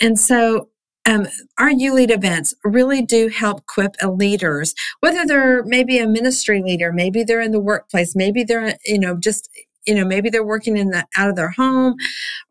And 0.00 0.18
so 0.18 0.68
um, 1.08 1.26
our 1.58 1.70
ULEAD 1.70 2.10
events 2.10 2.54
really 2.64 3.00
do 3.00 3.28
help 3.28 3.60
equip 3.60 3.96
leaders, 4.04 4.74
whether 5.00 5.24
they're 5.24 5.64
maybe 5.64 5.98
a 5.98 6.06
ministry 6.06 6.62
leader, 6.62 6.92
maybe 6.92 7.24
they're 7.24 7.40
in 7.40 7.52
the 7.52 7.60
workplace, 7.60 8.14
maybe 8.14 8.44
they're, 8.44 8.76
you 8.84 8.98
know, 8.98 9.16
just, 9.16 9.48
you 9.86 9.94
know, 9.94 10.04
maybe 10.04 10.28
they're 10.28 10.44
working 10.44 10.76
in 10.76 10.90
the 10.90 11.06
out 11.16 11.30
of 11.30 11.36
their 11.36 11.50
home, 11.50 11.94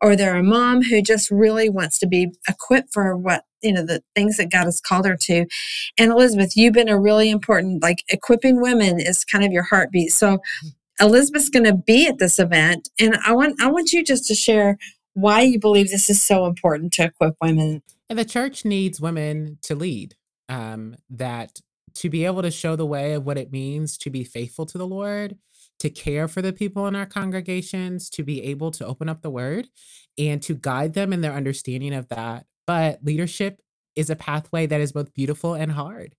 or 0.00 0.16
they're 0.16 0.36
a 0.36 0.42
mom 0.42 0.82
who 0.82 1.00
just 1.00 1.30
really 1.30 1.70
wants 1.70 2.00
to 2.00 2.06
be 2.08 2.32
equipped 2.48 2.92
for 2.92 3.16
what, 3.16 3.44
you 3.62 3.72
know, 3.72 3.86
the 3.86 4.02
things 4.16 4.36
that 4.38 4.50
God 4.50 4.64
has 4.64 4.80
called 4.80 5.06
her 5.06 5.16
to. 5.16 5.46
And 5.96 6.10
Elizabeth, 6.10 6.56
you've 6.56 6.74
been 6.74 6.88
a 6.88 6.98
really 6.98 7.30
important, 7.30 7.80
like 7.80 8.02
equipping 8.08 8.60
women 8.60 8.98
is 9.00 9.24
kind 9.24 9.44
of 9.44 9.52
your 9.52 9.64
heartbeat. 9.64 10.12
So 10.12 10.40
Elizabeth's 11.00 11.48
going 11.48 11.64
to 11.64 11.74
be 11.74 12.08
at 12.08 12.18
this 12.18 12.40
event, 12.40 12.88
and 12.98 13.16
I 13.24 13.32
want 13.32 13.62
I 13.62 13.70
want 13.70 13.92
you 13.92 14.02
just 14.04 14.26
to 14.26 14.34
share 14.34 14.78
why 15.14 15.42
you 15.42 15.60
believe 15.60 15.90
this 15.90 16.10
is 16.10 16.20
so 16.20 16.44
important 16.44 16.92
to 16.94 17.04
equip 17.04 17.34
women. 17.40 17.82
And 18.08 18.18
the 18.18 18.24
church 18.24 18.64
needs 18.64 19.00
women 19.00 19.58
to 19.62 19.74
lead, 19.74 20.16
um, 20.48 20.96
that 21.10 21.60
to 21.94 22.08
be 22.08 22.24
able 22.24 22.42
to 22.42 22.50
show 22.50 22.76
the 22.76 22.86
way 22.86 23.12
of 23.12 23.26
what 23.26 23.38
it 23.38 23.52
means 23.52 23.98
to 23.98 24.10
be 24.10 24.24
faithful 24.24 24.66
to 24.66 24.78
the 24.78 24.86
Lord, 24.86 25.36
to 25.80 25.90
care 25.90 26.28
for 26.28 26.42
the 26.42 26.52
people 26.52 26.86
in 26.86 26.96
our 26.96 27.06
congregations, 27.06 28.08
to 28.10 28.22
be 28.22 28.42
able 28.44 28.70
to 28.72 28.86
open 28.86 29.08
up 29.08 29.22
the 29.22 29.30
word 29.30 29.68
and 30.16 30.42
to 30.42 30.54
guide 30.54 30.94
them 30.94 31.12
in 31.12 31.20
their 31.20 31.34
understanding 31.34 31.94
of 31.94 32.08
that. 32.08 32.46
But 32.66 33.04
leadership 33.04 33.60
is 33.94 34.10
a 34.10 34.16
pathway 34.16 34.66
that 34.66 34.80
is 34.80 34.92
both 34.92 35.14
beautiful 35.14 35.54
and 35.54 35.72
hard. 35.72 36.14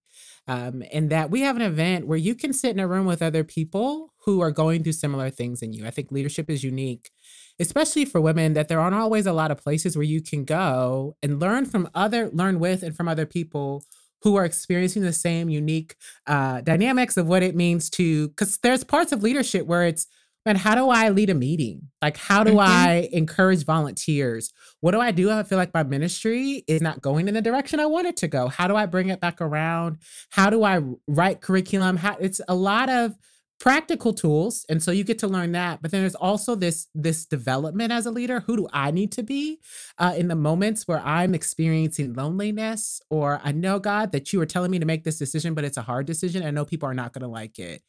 Um, 0.50 0.84
and 0.92 1.10
that 1.12 1.30
we 1.30 1.42
have 1.42 1.56
an 1.56 1.62
event 1.62 2.08
where 2.08 2.18
you 2.18 2.36
can 2.36 2.54
sit 2.54 2.72
in 2.72 2.80
a 2.80 2.88
room 2.88 3.06
with 3.06 3.22
other 3.22 3.44
people 3.44 4.14
who 4.26 4.42
are 4.42 4.52
going 4.52 4.84
through 4.84 4.94
similar 4.94 5.30
things 5.30 5.62
in 5.62 5.74
you. 5.74 5.86
I 5.86 5.92
think 5.92 6.12
leadership 6.12 6.50
is 6.50 6.64
unique 6.64 7.12
especially 7.60 8.06
for 8.06 8.22
women 8.22 8.54
that 8.54 8.68
there 8.70 8.80
aren't 8.80 8.96
always 8.96 9.26
a 9.26 9.34
lot 9.34 9.52
of 9.52 9.58
places 9.62 9.96
where 9.96 10.04
you 10.04 10.22
can 10.22 10.46
go 10.46 11.16
and 11.22 11.40
learn 11.40 11.66
from 11.66 11.90
other 11.94 12.30
learn 12.32 12.60
with 12.60 12.84
and 12.84 12.96
from 12.96 13.08
other 13.08 13.26
people 13.26 13.84
who 14.22 14.36
are 14.36 14.46
experiencing 14.46 15.02
the 15.02 15.14
same 15.14 15.50
unique 15.50 15.96
uh, 16.28 16.62
dynamics 16.62 17.18
of 17.18 17.28
what 17.28 17.44
it 17.44 17.56
means 17.56 17.90
to 17.90 18.30
because 18.30 18.58
there's 18.58 18.84
parts 18.84 19.12
of 19.12 19.24
leadership 19.24 19.66
where 19.66 19.84
it's 19.84 20.08
man 20.46 20.56
how 20.56 20.76
do 20.76 20.90
i 20.90 21.10
lead 21.10 21.30
a 21.30 21.34
meeting? 21.36 21.82
Like 22.02 22.18
how 22.18 22.44
do 22.44 22.54
Mhm. 22.54 22.60
i 22.66 23.10
encourage 23.12 23.66
volunteers? 23.66 24.52
What 24.82 24.92
do 24.92 25.00
i 25.02 25.12
do 25.12 25.30
i 25.32 25.44
feel 25.44 25.58
like 25.58 25.74
my 25.74 25.84
ministry 25.84 26.64
is 26.68 26.82
not 26.82 27.02
going 27.02 27.28
in 27.28 27.34
the 27.34 27.42
direction 27.42 27.80
i 27.80 27.86
want 27.86 28.08
it 28.08 28.18
to 28.18 28.28
go? 28.28 28.48
How 28.48 28.68
do 28.68 28.76
i 28.76 28.86
bring 28.86 29.10
it 29.10 29.20
back 29.20 29.42
around? 29.42 29.98
How 30.30 30.50
do 30.50 30.64
i 30.64 30.82
write 31.08 31.42
curriculum? 31.42 31.98
How 31.98 32.16
it's 32.20 32.42
a 32.48 32.56
lot 32.56 32.90
of 32.90 33.16
practical 33.60 34.14
tools 34.14 34.66
and 34.70 34.82
so 34.82 34.90
you 34.90 35.04
get 35.04 35.20
to 35.20 35.28
learn 35.28 35.52
that 35.52 35.82
but 35.82 35.92
then 35.92 36.00
there's 36.02 36.16
also 36.16 36.56
this 36.56 36.88
this 36.96 37.26
development 37.26 37.92
as 37.92 38.06
a 38.06 38.12
leader. 38.12 38.40
Who 38.40 38.56
do 38.56 38.68
i 38.72 38.90
need 38.90 39.12
to 39.14 39.24
be 39.24 39.60
uh, 39.98 40.14
in 40.18 40.30
the 40.30 40.36
moments 40.38 40.88
where 40.88 41.02
i'm 41.02 41.36
experiencing 41.36 42.14
loneliness 42.14 43.02
or 43.10 43.42
i 43.44 43.52
know 43.52 43.78
god 43.78 44.14
that 44.14 44.32
you 44.32 44.40
are 44.40 44.46
telling 44.46 44.72
me 44.72 44.80
to 44.80 44.86
make 44.86 45.04
this 45.04 45.18
decision 45.20 45.54
but 45.56 45.66
it's 45.66 45.76
a 45.76 45.82
hard 45.82 46.06
decision 46.08 46.42
i 46.46 46.52
know 46.52 46.64
people 46.64 46.88
are 46.88 46.94
not 46.94 47.12
going 47.12 47.22
to 47.22 47.28
like 47.28 47.60
it 47.60 47.82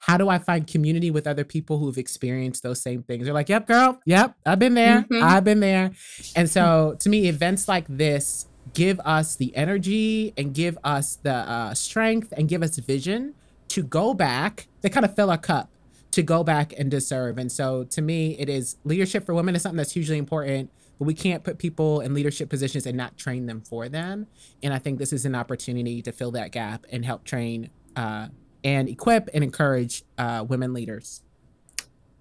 how 0.00 0.16
do 0.16 0.28
i 0.28 0.38
find 0.38 0.66
community 0.66 1.10
with 1.10 1.26
other 1.26 1.44
people 1.44 1.78
who've 1.78 1.98
experienced 1.98 2.62
those 2.62 2.80
same 2.80 3.02
things? 3.02 3.24
They're 3.24 3.34
like 3.34 3.48
yep 3.48 3.66
girl. 3.66 4.00
Yep. 4.06 4.34
I've 4.46 4.58
been 4.58 4.74
there. 4.74 5.02
Mhm. 5.10 5.22
i've 5.22 5.44
been 5.44 5.60
there. 5.60 5.90
And 6.36 6.48
so 6.48 6.96
to 7.00 7.08
me 7.08 7.28
events 7.28 7.68
like 7.68 7.86
this 7.88 8.46
give 8.74 9.00
us 9.00 9.36
the 9.36 9.54
energy 9.56 10.34
and 10.36 10.54
give 10.54 10.76
us 10.84 11.16
the 11.16 11.32
uh, 11.32 11.74
strength 11.74 12.32
and 12.36 12.48
give 12.48 12.62
us 12.62 12.76
vision 12.78 13.34
to 13.68 13.82
go 13.82 14.12
back. 14.14 14.68
They 14.82 14.90
kind 14.90 15.06
of 15.06 15.16
fill 15.16 15.30
our 15.30 15.38
cup 15.38 15.70
to 16.10 16.22
go 16.22 16.44
back 16.44 16.72
and 16.78 16.90
to 16.90 17.00
serve 17.00 17.36
and 17.38 17.52
so 17.52 17.84
to 17.84 18.00
me 18.00 18.34
it 18.38 18.48
is 18.48 18.76
leadership 18.84 19.26
for 19.26 19.34
women 19.34 19.54
is 19.54 19.60
something 19.62 19.76
that's 19.76 19.92
hugely 19.92 20.16
important 20.16 20.70
but 20.98 21.04
we 21.04 21.12
can't 21.14 21.44
put 21.44 21.58
people 21.58 22.00
in 22.00 22.12
leadership 22.14 22.48
positions 22.48 22.86
and 22.86 22.96
not 22.96 23.16
train 23.16 23.46
them 23.46 23.60
for 23.60 23.88
them. 23.88 24.26
And 24.62 24.72
i 24.72 24.78
think 24.78 24.98
this 24.98 25.12
is 25.12 25.24
an 25.26 25.34
opportunity 25.34 26.00
to 26.02 26.10
fill 26.12 26.30
that 26.32 26.50
gap 26.50 26.86
and 26.90 27.04
help 27.04 27.24
train 27.24 27.70
uh, 27.94 28.28
and 28.64 28.88
equip 28.88 29.28
and 29.34 29.42
encourage 29.44 30.02
uh, 30.18 30.44
women 30.48 30.72
leaders 30.72 31.22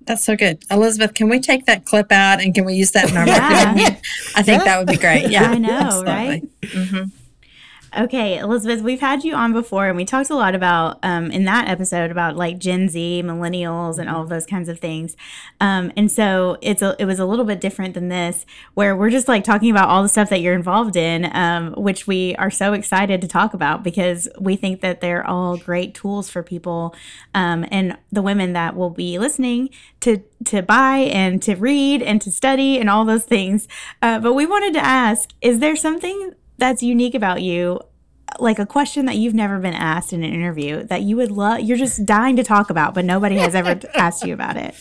That's 0.06 0.24
so 0.24 0.36
good, 0.36 0.64
Elizabeth. 0.72 1.14
Can 1.14 1.28
we 1.30 1.40
take 1.40 1.66
that 1.66 1.84
clip 1.86 2.12
out 2.12 2.40
and 2.42 2.54
can 2.56 2.64
we 2.66 2.76
use 2.76 2.92
that 2.92 3.10
in 3.10 3.18
our 3.18 3.26
Yeah. 3.28 3.98
I 4.36 4.44
think 4.44 4.60
Yeah. 4.60 4.64
that 4.66 4.78
would 4.80 4.88
be 4.88 4.98
great. 4.98 5.30
Yeah, 5.30 5.50
I 5.52 5.58
know, 5.58 5.70
absolutely. 5.72 6.12
right? 6.14 6.44
Mhm. 6.62 7.12
Okay, 7.96 8.38
Elizabeth, 8.38 8.82
we've 8.82 9.00
had 9.00 9.24
you 9.24 9.34
on 9.34 9.54
before, 9.54 9.88
and 9.88 9.96
we 9.96 10.04
talked 10.04 10.30
a 10.30 10.36
lot 10.36 10.54
about 10.54 11.00
um, 11.04 11.32
in 11.32 11.46
that 11.46 11.70
episode 11.70 12.12
about 12.12 12.36
like 12.36 12.60
Gen 12.60 12.90
Z, 12.90 13.24
millennials, 13.24 13.98
and 13.98 14.10
all 14.10 14.22
of 14.22 14.28
those 14.28 14.46
kinds 14.46 14.68
of 14.68 14.78
things. 14.78 15.16
Um, 15.62 15.94
and 15.96 16.12
so 16.12 16.58
it's 16.62 16.82
a, 16.82 16.98
it 17.00 17.06
was 17.06 17.18
a 17.18 17.26
little 17.26 17.46
bit 17.46 17.62
different 17.62 17.94
than 17.94 18.10
this, 18.10 18.46
where 18.74 18.94
we're 18.94 19.10
just 19.10 19.30
like 19.30 19.46
talking 19.46 19.72
about 19.72 19.88
all 19.88 20.04
the 20.04 20.10
stuff 20.10 20.30
that 20.30 20.42
you're 20.42 20.54
involved 20.54 20.98
in, 20.98 21.34
um, 21.34 21.74
which 21.76 22.08
we 22.08 22.36
are 22.36 22.52
so 22.52 22.74
excited 22.74 23.22
to 23.22 23.28
talk 23.28 23.54
about 23.54 23.84
because 23.84 24.28
we 24.38 24.58
think 24.58 24.82
that 24.82 25.00
they're 25.00 25.26
all 25.26 25.56
great 25.56 25.94
tools 25.94 26.30
for 26.30 26.44
people 26.44 26.94
um, 27.34 27.66
and 27.72 27.98
the 28.12 28.22
women 28.22 28.52
that 28.52 28.76
will 28.76 28.90
be 28.90 29.18
listening 29.18 29.70
to 30.02 30.22
to 30.44 30.62
buy 30.62 30.98
and 30.98 31.42
to 31.42 31.56
read 31.56 32.02
and 32.02 32.22
to 32.22 32.32
study 32.32 32.80
and 32.80 32.90
all 32.90 33.06
those 33.06 33.24
things. 33.24 33.66
Uh, 34.02 34.20
but 34.20 34.34
we 34.34 34.46
wanted 34.46 34.74
to 34.74 34.84
ask: 34.84 35.30
Is 35.42 35.60
there 35.60 35.78
something 35.78 36.34
that's 36.58 36.84
unique 36.84 37.16
about 37.16 37.42
you 37.42 37.80
like 38.40 38.60
a 38.60 38.66
question 38.66 39.06
that 39.06 39.16
you've 39.16 39.34
never 39.34 39.58
been 39.60 39.74
asked 39.74 40.12
in 40.12 40.24
an 40.24 40.34
interview 40.34 40.84
that 40.84 41.02
you 41.02 41.16
would 41.16 41.32
love 41.32 41.62
you're 41.62 41.78
just 41.78 42.06
dying 42.06 42.36
to 42.36 42.44
talk 42.44 42.70
about 42.70 42.94
but 42.94 43.06
nobody 43.06 43.38
has 43.38 43.56
ever 43.56 43.80
asked 43.96 44.26
you 44.26 44.34
about 44.34 44.58
it 44.58 44.76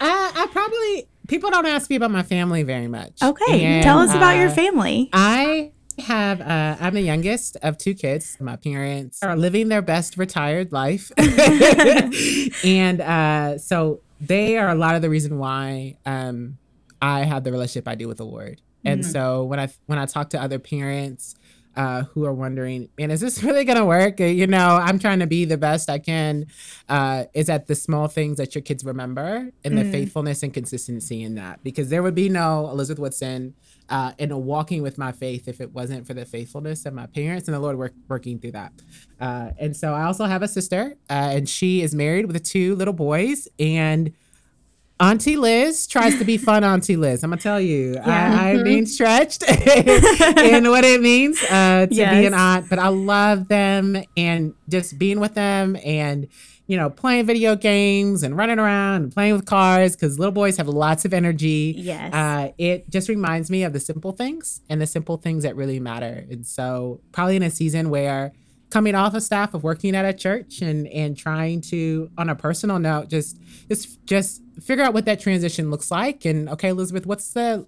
I, 0.00 0.32
I 0.34 0.46
probably 0.52 1.08
people 1.28 1.50
don't 1.50 1.66
ask 1.66 1.88
me 1.88 1.96
about 1.96 2.10
my 2.10 2.22
family 2.22 2.62
very 2.62 2.88
much 2.88 3.22
okay 3.22 3.64
And, 3.64 3.82
tell 3.82 3.98
us 3.98 4.14
about 4.14 4.36
your 4.36 4.48
uh, 4.48 4.54
family 4.54 5.08
I 5.12 5.72
have 6.00 6.40
uh, 6.40 6.76
I'm 6.80 6.94
the 6.94 7.02
youngest 7.02 7.56
of 7.62 7.78
two 7.78 7.94
kids. 7.94 8.36
My 8.40 8.56
parents 8.56 9.22
are 9.22 9.36
living 9.36 9.68
their 9.68 9.82
best 9.82 10.16
retired 10.16 10.72
life, 10.72 11.12
and 12.64 13.00
uh, 13.00 13.58
so 13.58 14.00
they 14.20 14.58
are 14.58 14.68
a 14.68 14.74
lot 14.74 14.96
of 14.96 15.02
the 15.02 15.10
reason 15.10 15.38
why 15.38 15.96
um, 16.06 16.58
I 17.00 17.24
have 17.24 17.44
the 17.44 17.52
relationship 17.52 17.88
I 17.88 17.94
do 17.94 18.08
with 18.08 18.18
the 18.18 18.26
Lord. 18.26 18.60
And 18.84 19.02
Mhm. 19.02 19.12
so 19.12 19.44
when 19.44 19.60
I 19.60 19.68
when 19.86 19.98
I 19.98 20.06
talk 20.06 20.30
to 20.30 20.40
other 20.42 20.58
parents 20.58 21.34
uh, 21.76 22.02
who 22.12 22.24
are 22.24 22.34
wondering, 22.34 22.88
man, 22.98 23.12
is 23.12 23.20
this 23.20 23.42
really 23.44 23.64
gonna 23.64 23.86
work? 23.86 24.20
Uh, 24.20 24.24
You 24.24 24.46
know, 24.48 24.76
I'm 24.82 24.98
trying 24.98 25.20
to 25.20 25.26
be 25.26 25.44
the 25.44 25.56
best 25.56 25.88
I 25.88 25.98
can. 26.00 26.46
Uh, 26.88 27.24
is 27.32 27.46
that 27.46 27.68
the 27.68 27.76
small 27.76 28.08
things 28.08 28.38
that 28.38 28.54
your 28.56 28.62
kids 28.62 28.84
remember 28.84 29.50
and 29.64 29.78
the 29.78 29.84
Mm. 29.84 29.92
faithfulness 29.92 30.42
and 30.42 30.52
consistency 30.52 31.22
in 31.22 31.36
that? 31.36 31.60
Because 31.62 31.88
there 31.88 32.02
would 32.02 32.14
be 32.16 32.28
no 32.28 32.68
Elizabeth 32.70 32.98
Woodson 33.00 33.54
uh, 33.88 34.12
in 34.18 34.30
a 34.32 34.38
walking 34.38 34.82
with 34.82 34.98
my 34.98 35.12
faith 35.12 35.46
if 35.46 35.60
it 35.60 35.72
wasn't 35.72 36.06
for 36.06 36.14
the 36.14 36.24
faithfulness 36.24 36.86
of 36.86 36.92
my 36.94 37.06
parents 37.06 37.46
and 37.48 37.54
the 37.54 37.60
Lord 37.60 37.76
work, 37.78 37.92
working 38.08 38.38
through 38.40 38.52
that. 38.52 38.72
Uh, 39.20 39.50
and 39.58 39.76
so 39.76 39.94
I 39.94 40.02
also 40.04 40.24
have 40.24 40.42
a 40.42 40.48
sister, 40.48 40.94
uh, 41.08 41.12
and 41.36 41.48
she 41.48 41.82
is 41.82 41.94
married 41.94 42.26
with 42.26 42.42
two 42.42 42.74
little 42.76 42.94
boys. 42.94 43.46
And 43.60 44.12
Auntie 45.00 45.36
Liz 45.36 45.86
tries 45.86 46.18
to 46.18 46.24
be 46.24 46.36
fun, 46.36 46.62
Auntie 46.62 46.96
Liz. 46.96 47.24
I'm 47.24 47.30
gonna 47.30 47.40
tell 47.40 47.60
you, 47.60 47.94
Yeah. 47.94 48.38
I, 48.38 48.50
I'm 48.50 48.64
being 48.64 48.84
stretched 48.86 49.42
in 49.48 50.68
what 50.68 50.84
it 50.84 51.00
means 51.00 51.42
uh, 51.44 51.86
to 51.86 51.94
be 51.94 52.26
an 52.26 52.34
aunt. 52.34 52.68
But 52.68 52.78
I 52.78 52.88
love 52.88 53.48
them 53.48 53.96
and 54.16 54.54
just 54.68 54.98
being 54.98 55.18
with 55.18 55.34
them 55.34 55.76
and 55.84 56.28
you 56.66 56.76
know 56.76 56.90
playing 56.90 57.26
video 57.26 57.56
games 57.56 58.22
and 58.22 58.36
running 58.36 58.58
around 58.58 59.02
and 59.02 59.12
playing 59.12 59.32
with 59.34 59.46
cars 59.46 59.96
because 59.96 60.18
little 60.18 60.32
boys 60.32 60.56
have 60.58 60.68
lots 60.68 61.04
of 61.04 61.14
energy. 61.14 61.74
yes 61.78 62.12
Uh, 62.12 62.52
it 62.58 62.88
just 62.90 63.08
reminds 63.08 63.50
me 63.50 63.64
of 63.64 63.72
the 63.72 63.80
simple 63.80 64.12
things 64.12 64.60
and 64.68 64.80
the 64.80 64.86
simple 64.86 65.16
things 65.16 65.42
that 65.44 65.56
really 65.56 65.80
matter. 65.80 66.26
And 66.30 66.46
so, 66.46 67.00
probably 67.10 67.36
in 67.36 67.42
a 67.42 67.50
season 67.50 67.88
where 67.90 68.32
coming 68.70 68.94
off 68.94 69.14
a 69.14 69.20
staff 69.20 69.52
of 69.52 69.64
working 69.64 69.96
at 69.96 70.04
a 70.04 70.12
church 70.12 70.60
and 70.62 70.86
and 70.88 71.16
trying 71.16 71.60
to, 71.62 72.08
on 72.16 72.28
a 72.28 72.36
personal 72.36 72.78
note, 72.78 73.08
just 73.08 73.36
just 73.68 73.98
just 74.06 74.42
figure 74.62 74.84
out 74.84 74.94
what 74.94 75.04
that 75.06 75.20
transition 75.20 75.70
looks 75.70 75.90
like. 75.90 76.24
And 76.24 76.48
okay, 76.50 76.68
Elizabeth, 76.68 77.06
what's 77.06 77.32
the 77.32 77.66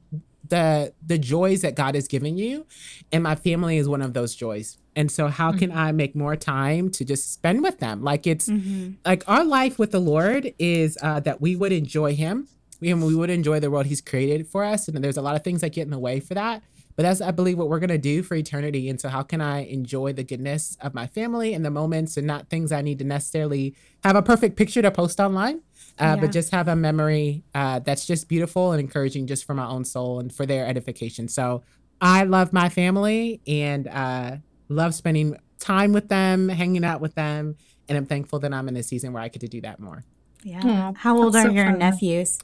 the 0.48 0.92
the 1.06 1.18
joys 1.18 1.62
that 1.62 1.74
God 1.76 1.94
has 1.94 2.08
given 2.08 2.36
you? 2.36 2.66
And 3.12 3.22
my 3.22 3.34
family 3.34 3.76
is 3.78 3.88
one 3.88 4.02
of 4.02 4.12
those 4.14 4.34
joys. 4.34 4.78
And 4.94 5.10
so, 5.10 5.28
how 5.28 5.52
can 5.52 5.72
I 5.72 5.92
make 5.92 6.14
more 6.14 6.36
time 6.36 6.90
to 6.90 7.04
just 7.04 7.32
spend 7.32 7.62
with 7.62 7.78
them? 7.78 8.02
Like 8.02 8.26
it's 8.26 8.48
Mhm. 8.48 8.96
like 9.06 9.24
our 9.26 9.44
life 9.44 9.78
with 9.78 9.90
the 9.90 10.00
Lord 10.00 10.52
is 10.58 10.98
uh, 11.00 11.20
that 11.20 11.40
we 11.40 11.56
would 11.56 11.72
enjoy 11.72 12.14
Him, 12.14 12.48
and 12.82 13.02
we 13.04 13.14
would 13.14 13.30
enjoy 13.30 13.58
the 13.60 13.70
world 13.70 13.86
He's 13.86 14.00
created 14.02 14.46
for 14.48 14.64
us. 14.64 14.88
And 14.88 15.02
there's 15.02 15.16
a 15.16 15.22
lot 15.22 15.34
of 15.36 15.42
things 15.42 15.62
that 15.62 15.72
get 15.72 15.82
in 15.82 15.90
the 15.90 15.98
way 15.98 16.20
for 16.20 16.34
that. 16.34 16.62
But 16.94 17.04
that's, 17.04 17.22
I 17.22 17.30
believe, 17.30 17.56
what 17.56 17.70
we're 17.70 17.80
gonna 17.80 17.96
do 17.96 18.22
for 18.22 18.34
eternity. 18.34 18.90
And 18.90 19.00
so, 19.00 19.08
how 19.08 19.22
can 19.22 19.40
I 19.40 19.60
enjoy 19.64 20.12
the 20.12 20.24
goodness 20.24 20.76
of 20.82 20.92
my 20.92 21.06
family 21.06 21.54
and 21.54 21.64
the 21.64 21.70
moments, 21.70 22.18
and 22.18 22.26
not 22.26 22.50
things 22.50 22.70
I 22.70 22.82
need 22.82 22.98
to 22.98 23.04
necessarily 23.06 23.74
have 24.04 24.14
a 24.14 24.20
perfect 24.20 24.56
picture 24.56 24.82
to 24.82 24.90
post 24.90 25.18
online, 25.20 25.62
uh, 26.00 26.04
Yeah. 26.04 26.16
but 26.16 26.32
just 26.32 26.50
have 26.52 26.68
a 26.68 26.76
memory 26.76 27.44
uh, 27.54 27.78
that's 27.80 28.06
just 28.06 28.28
beautiful 28.28 28.72
and 28.72 28.80
encouraging, 28.80 29.26
just 29.26 29.44
for 29.44 29.54
my 29.54 29.66
own 29.66 29.84
soul 29.84 30.20
and 30.20 30.32
for 30.32 30.46
their 30.46 30.66
edification. 30.66 31.28
So, 31.28 31.62
I 32.00 32.24
love 32.24 32.52
my 32.52 32.68
family 32.68 33.40
and 33.46 33.86
uh, 33.86 34.36
love 34.68 34.94
spending 34.94 35.36
time 35.60 35.92
with 35.92 36.08
them, 36.08 36.48
hanging 36.48 36.84
out 36.84 37.00
with 37.00 37.14
them, 37.14 37.54
and 37.88 37.96
I'm 37.96 38.06
thankful 38.06 38.40
that 38.40 38.52
I'm 38.52 38.66
in 38.68 38.76
a 38.76 38.82
season 38.82 39.12
where 39.12 39.22
I 39.22 39.28
get 39.28 39.40
to 39.42 39.48
do 39.48 39.60
that 39.60 39.78
more. 39.78 40.02
yeah 40.42 40.88
Aw, 40.88 40.92
how 40.96 41.16
old 41.22 41.34
that's 41.34 41.46
are 41.46 41.48
so 41.50 41.54
your 41.54 41.66
fun. 41.66 41.78
nephews 41.78 42.38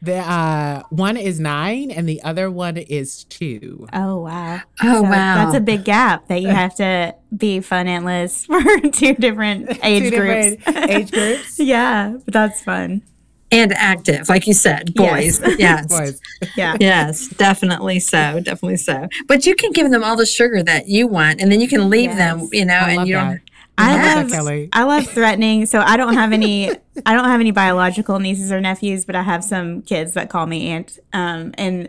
The 0.00 0.16
uh, 0.16 0.82
one 0.90 1.16
is 1.16 1.38
nine, 1.40 1.90
and 1.90 2.08
the 2.08 2.22
other 2.22 2.50
one 2.50 2.76
is 2.76 3.24
two. 3.24 3.86
oh 3.92 4.18
wow 4.22 4.60
Oh, 4.82 4.94
So 4.96 5.02
wow. 5.02 5.10
that's 5.44 5.56
a 5.56 5.60
big 5.60 5.84
gap 5.84 6.28
that 6.28 6.40
you 6.42 6.48
have 6.48 6.74
to 6.76 7.14
be 7.36 7.60
fun 7.60 7.86
Aunt 7.86 8.04
Liz 8.04 8.44
for 8.46 8.60
two 8.90 9.14
different 9.14 9.70
age 9.84 10.10
Two 10.10 10.16
groups 10.18 10.56
different 10.64 10.90
age 10.90 11.10
groups. 11.12 11.58
yeah 11.58 12.16
but 12.24 12.34
that's 12.34 12.62
fun 12.62 13.02
and 13.54 13.70
active, 13.74 14.30
like 14.30 14.46
you 14.46 14.54
said, 14.54 14.94
boys. 14.94 15.38
Yes. 15.58 15.86
Boys. 15.86 16.18
yeah 16.56 16.74
Yes, 16.80 17.28
definitely 17.28 18.00
so. 18.00 18.40
Definitely 18.40 18.78
so. 18.78 19.08
But 19.28 19.44
you 19.44 19.54
can 19.54 19.72
give 19.72 19.90
them 19.90 20.02
all 20.02 20.16
the 20.16 20.24
sugar 20.24 20.62
that 20.62 20.88
you 20.88 21.06
want, 21.06 21.38
and 21.38 21.52
then 21.52 21.60
you 21.60 21.68
can 21.68 21.90
leave 21.90 22.16
them, 22.16 22.48
you 22.50 22.64
know, 22.64 22.72
I 22.72 22.88
and 22.88 22.96
love 22.96 23.08
you 23.08 23.14
that. 23.16 23.40
I 23.78 23.96
love 23.96 24.22
love 24.22 24.30
Kelly. 24.30 24.68
I 24.72 24.84
love 24.84 25.06
threatening. 25.06 25.66
So 25.66 25.80
I 25.80 25.96
don't 25.96 26.14
have 26.14 26.32
any 26.32 26.70
I 27.06 27.14
don't 27.14 27.24
have 27.24 27.40
any 27.40 27.50
biological 27.50 28.18
nieces 28.18 28.52
or 28.52 28.60
nephews, 28.60 29.04
but 29.04 29.16
I 29.16 29.22
have 29.22 29.42
some 29.42 29.82
kids 29.82 30.14
that 30.14 30.30
call 30.30 30.46
me 30.46 30.68
aunt. 30.68 30.98
Um, 31.12 31.54
and 31.58 31.88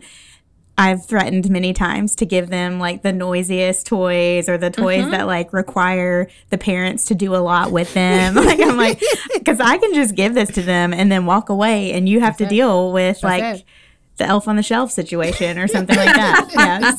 I've 0.75 1.05
threatened 1.05 1.51
many 1.51 1.71
times 1.71 2.15
to 2.15 2.25
give 2.25 2.49
them 2.49 2.79
like 2.79 3.03
the 3.03 3.13
noisiest 3.13 3.85
toys 3.85 4.49
or 4.49 4.57
the 4.57 4.71
toys 4.71 5.07
that 5.11 5.27
like 5.27 5.53
require 5.53 6.27
the 6.49 6.57
parents 6.57 7.05
to 7.05 7.15
do 7.15 7.35
a 7.35 7.37
lot 7.37 7.71
with 7.71 7.93
them. 7.93 8.33
like 8.35 8.59
I'm 8.59 8.75
like, 8.75 8.99
because 9.33 9.59
I 9.59 9.77
can 9.77 9.93
just 9.93 10.15
give 10.15 10.33
this 10.33 10.49
to 10.53 10.63
them 10.63 10.91
and 10.91 11.11
then 11.11 11.27
walk 11.27 11.49
away, 11.49 11.91
and 11.91 12.09
you 12.09 12.21
have 12.21 12.37
to 12.37 12.45
it. 12.45 12.49
deal 12.49 12.91
with 12.91 13.21
That's 13.21 13.23
like 13.23 13.43
it. 13.59 13.65
The 14.17 14.25
elf 14.25 14.47
on 14.47 14.57
the 14.57 14.63
shelf 14.63 14.91
situation 14.91 15.57
or 15.57 15.67
something 15.67 15.95
like 15.95 16.15
that. 16.15 16.49
yeah. 16.53 16.91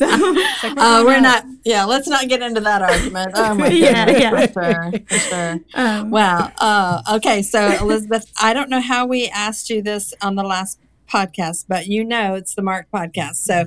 So 0.64 0.74
Oh, 0.76 1.04
we're 1.06 1.20
not. 1.20 1.44
Yeah, 1.64 1.84
let's 1.84 2.08
not 2.08 2.28
get 2.28 2.42
into 2.42 2.60
that 2.62 2.82
argument. 2.82 3.32
Oh 3.36 3.54
my 3.54 3.68
Yeah, 3.70 4.04
goodness, 4.06 4.22
yeah. 4.22 4.46
for 4.46 4.52
sure, 4.52 4.92
for 5.08 5.18
sure. 5.18 5.60
um, 5.74 6.10
Wow. 6.10 6.50
Uh, 6.58 7.02
okay, 7.16 7.40
so 7.42 7.60
Elizabeth, 7.80 8.30
I 8.40 8.52
don't 8.52 8.68
know 8.68 8.80
how 8.80 9.06
we 9.06 9.28
asked 9.28 9.70
you 9.70 9.80
this 9.80 10.12
on 10.20 10.34
the 10.34 10.42
last 10.42 10.80
podcast, 11.08 11.66
but 11.68 11.86
you 11.86 12.02
know 12.04 12.34
it's 12.34 12.54
the 12.54 12.62
Marked 12.62 12.90
podcast. 12.90 13.36
So 13.36 13.66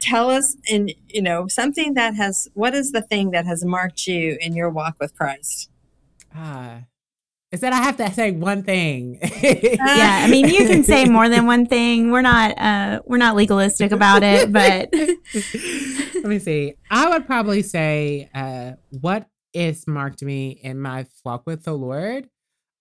tell 0.00 0.30
us, 0.30 0.56
in 0.68 0.90
you 1.08 1.22
know, 1.22 1.46
something 1.46 1.94
that 1.94 2.14
has. 2.16 2.48
What 2.54 2.74
is 2.74 2.90
the 2.92 3.02
thing 3.02 3.30
that 3.30 3.46
has 3.46 3.64
marked 3.64 4.06
you 4.08 4.36
in 4.40 4.54
your 4.56 4.70
walk 4.70 4.96
with 4.98 5.14
Christ? 5.14 5.70
Ah, 6.34 6.84
is 7.50 7.60
that 7.60 7.72
I 7.72 7.76
have 7.76 7.96
to 7.96 8.10
say 8.12 8.30
one 8.32 8.62
thing? 8.62 9.18
yeah, 9.42 10.20
I 10.24 10.28
mean, 10.30 10.48
you 10.48 10.66
can 10.66 10.84
say 10.84 11.06
more 11.06 11.28
than 11.28 11.46
one 11.46 11.66
thing. 11.66 12.10
We're 12.10 12.20
not 12.22 12.58
uh, 12.58 13.00
we're 13.06 13.16
not 13.18 13.36
legalistic 13.36 13.90
about 13.92 14.22
it, 14.22 14.52
but 14.52 14.90
Let 14.92 16.24
me 16.24 16.38
see. 16.38 16.74
I 16.90 17.08
would 17.08 17.26
probably 17.26 17.62
say 17.62 18.28
uh, 18.34 18.72
what 19.00 19.26
has 19.54 19.86
marked 19.86 20.22
me 20.22 20.50
in 20.62 20.78
my 20.80 21.06
walk 21.24 21.44
with 21.46 21.64
the 21.64 21.72
Lord 21.72 22.28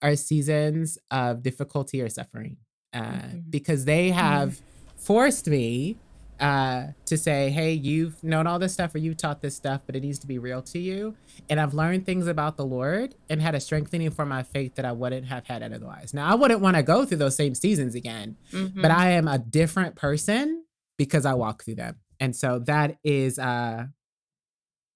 are 0.02 0.16
seasons 0.16 0.98
of 1.12 1.42
difficulty 1.44 2.02
or 2.02 2.10
suffering, 2.10 2.58
uh, 2.94 3.02
Mhm. 3.02 3.44
because 3.50 3.86
they 3.86 4.10
have 4.12 4.62
forced 4.98 5.48
me 5.48 5.98
uh, 6.40 6.88
to 7.06 7.18
say, 7.18 7.50
"Hey, 7.50 7.74
you've 7.74 8.24
known 8.24 8.48
all 8.48 8.60
this 8.60 8.74
stuff, 8.74 8.94
or 8.96 9.00
you've 9.00 9.18
taught 9.18 9.42
this 9.42 9.56
stuff, 9.56 9.82
but 9.86 9.96
it 9.96 10.02
needs 10.02 10.20
to 10.20 10.28
be 10.28 10.38
real 10.40 10.62
to 10.64 10.80
you." 10.80 11.16
And 11.50 11.60
I've 11.60 11.74
learned 11.74 12.06
things 12.06 12.28
about 12.28 12.58
the 12.58 12.66
Lord 12.66 13.16
and 13.30 13.42
had 13.42 13.56
a 13.56 13.60
strengthening 13.60 14.12
for 14.12 14.26
my 14.26 14.44
faith 14.44 14.76
that 14.76 14.86
I 14.86 14.92
wouldn't 14.92 15.28
have 15.28 15.48
had 15.48 15.64
otherwise. 15.64 16.14
Now, 16.14 16.28
I 16.28 16.36
wouldn't 16.36 16.62
want 16.62 16.78
to 16.78 16.84
go 16.84 17.06
through 17.06 17.18
those 17.18 17.36
same 17.36 17.56
seasons 17.56 17.96
again, 17.96 18.38
but 18.82 18.92
I 18.92 19.12
am 19.12 19.28
a 19.28 19.38
different 19.38 19.96
person 19.96 20.64
because 20.98 21.26
I 21.26 21.34
walk 21.34 21.64
through 21.64 21.76
them. 21.76 21.98
And 22.20 22.36
so 22.36 22.60
that 22.60 22.98
is 23.04 23.38
uh 23.40 23.88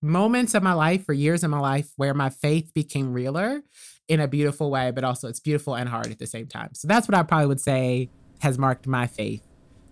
moments 0.02 0.56
of 0.56 0.64
my 0.64 0.74
life 0.74 1.08
or 1.08 1.14
years 1.14 1.44
of 1.44 1.52
my 1.52 1.60
life 1.60 1.92
where 1.96 2.14
my 2.14 2.30
faith 2.30 2.74
became 2.74 3.14
realer 3.14 3.62
in 4.08 4.20
a 4.20 4.28
beautiful 4.28 4.72
way, 4.72 4.92
but 4.92 5.04
also 5.04 5.28
it's 5.28 5.40
beautiful 5.40 5.76
and 5.76 5.88
hard 5.88 6.08
at 6.08 6.18
the 6.20 6.26
same 6.26 6.48
time. 6.48 6.70
So 6.74 6.88
that's 6.88 7.08
what 7.08 7.16
I 7.16 7.24
probably 7.24 7.46
would 7.48 7.62
say 7.62 8.10
has 8.40 8.58
marked 8.58 8.88
my 8.88 9.06
faith 9.06 9.44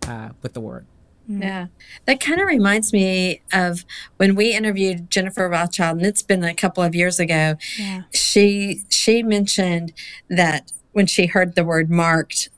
uh, 0.08 0.30
with 0.42 0.54
the 0.54 0.62
word. 0.62 0.88
Mm-hmm. 1.30 1.44
Yeah, 1.44 1.68
that 2.06 2.20
kind 2.20 2.42
of 2.42 2.48
reminds 2.48 2.92
me 2.92 3.42
of 3.54 3.86
when 4.18 4.34
we 4.36 4.54
interviewed 4.54 5.12
Jennifer 5.12 5.48
Rothschild, 5.48 5.98
and 5.98 6.06
it's 6.06 6.24
been 6.24 6.44
a 6.44 6.56
couple 6.56 6.82
of 6.82 6.96
years 6.96 7.20
ago. 7.20 7.56
yeah, 7.78 8.04
She 8.12 8.82
she 8.90 9.22
mentioned 9.22 9.94
that 10.30 10.72
when 10.92 11.06
she 11.06 11.28
heard 11.28 11.54
the 11.56 11.64
word 11.64 11.92
marked, 11.92 12.50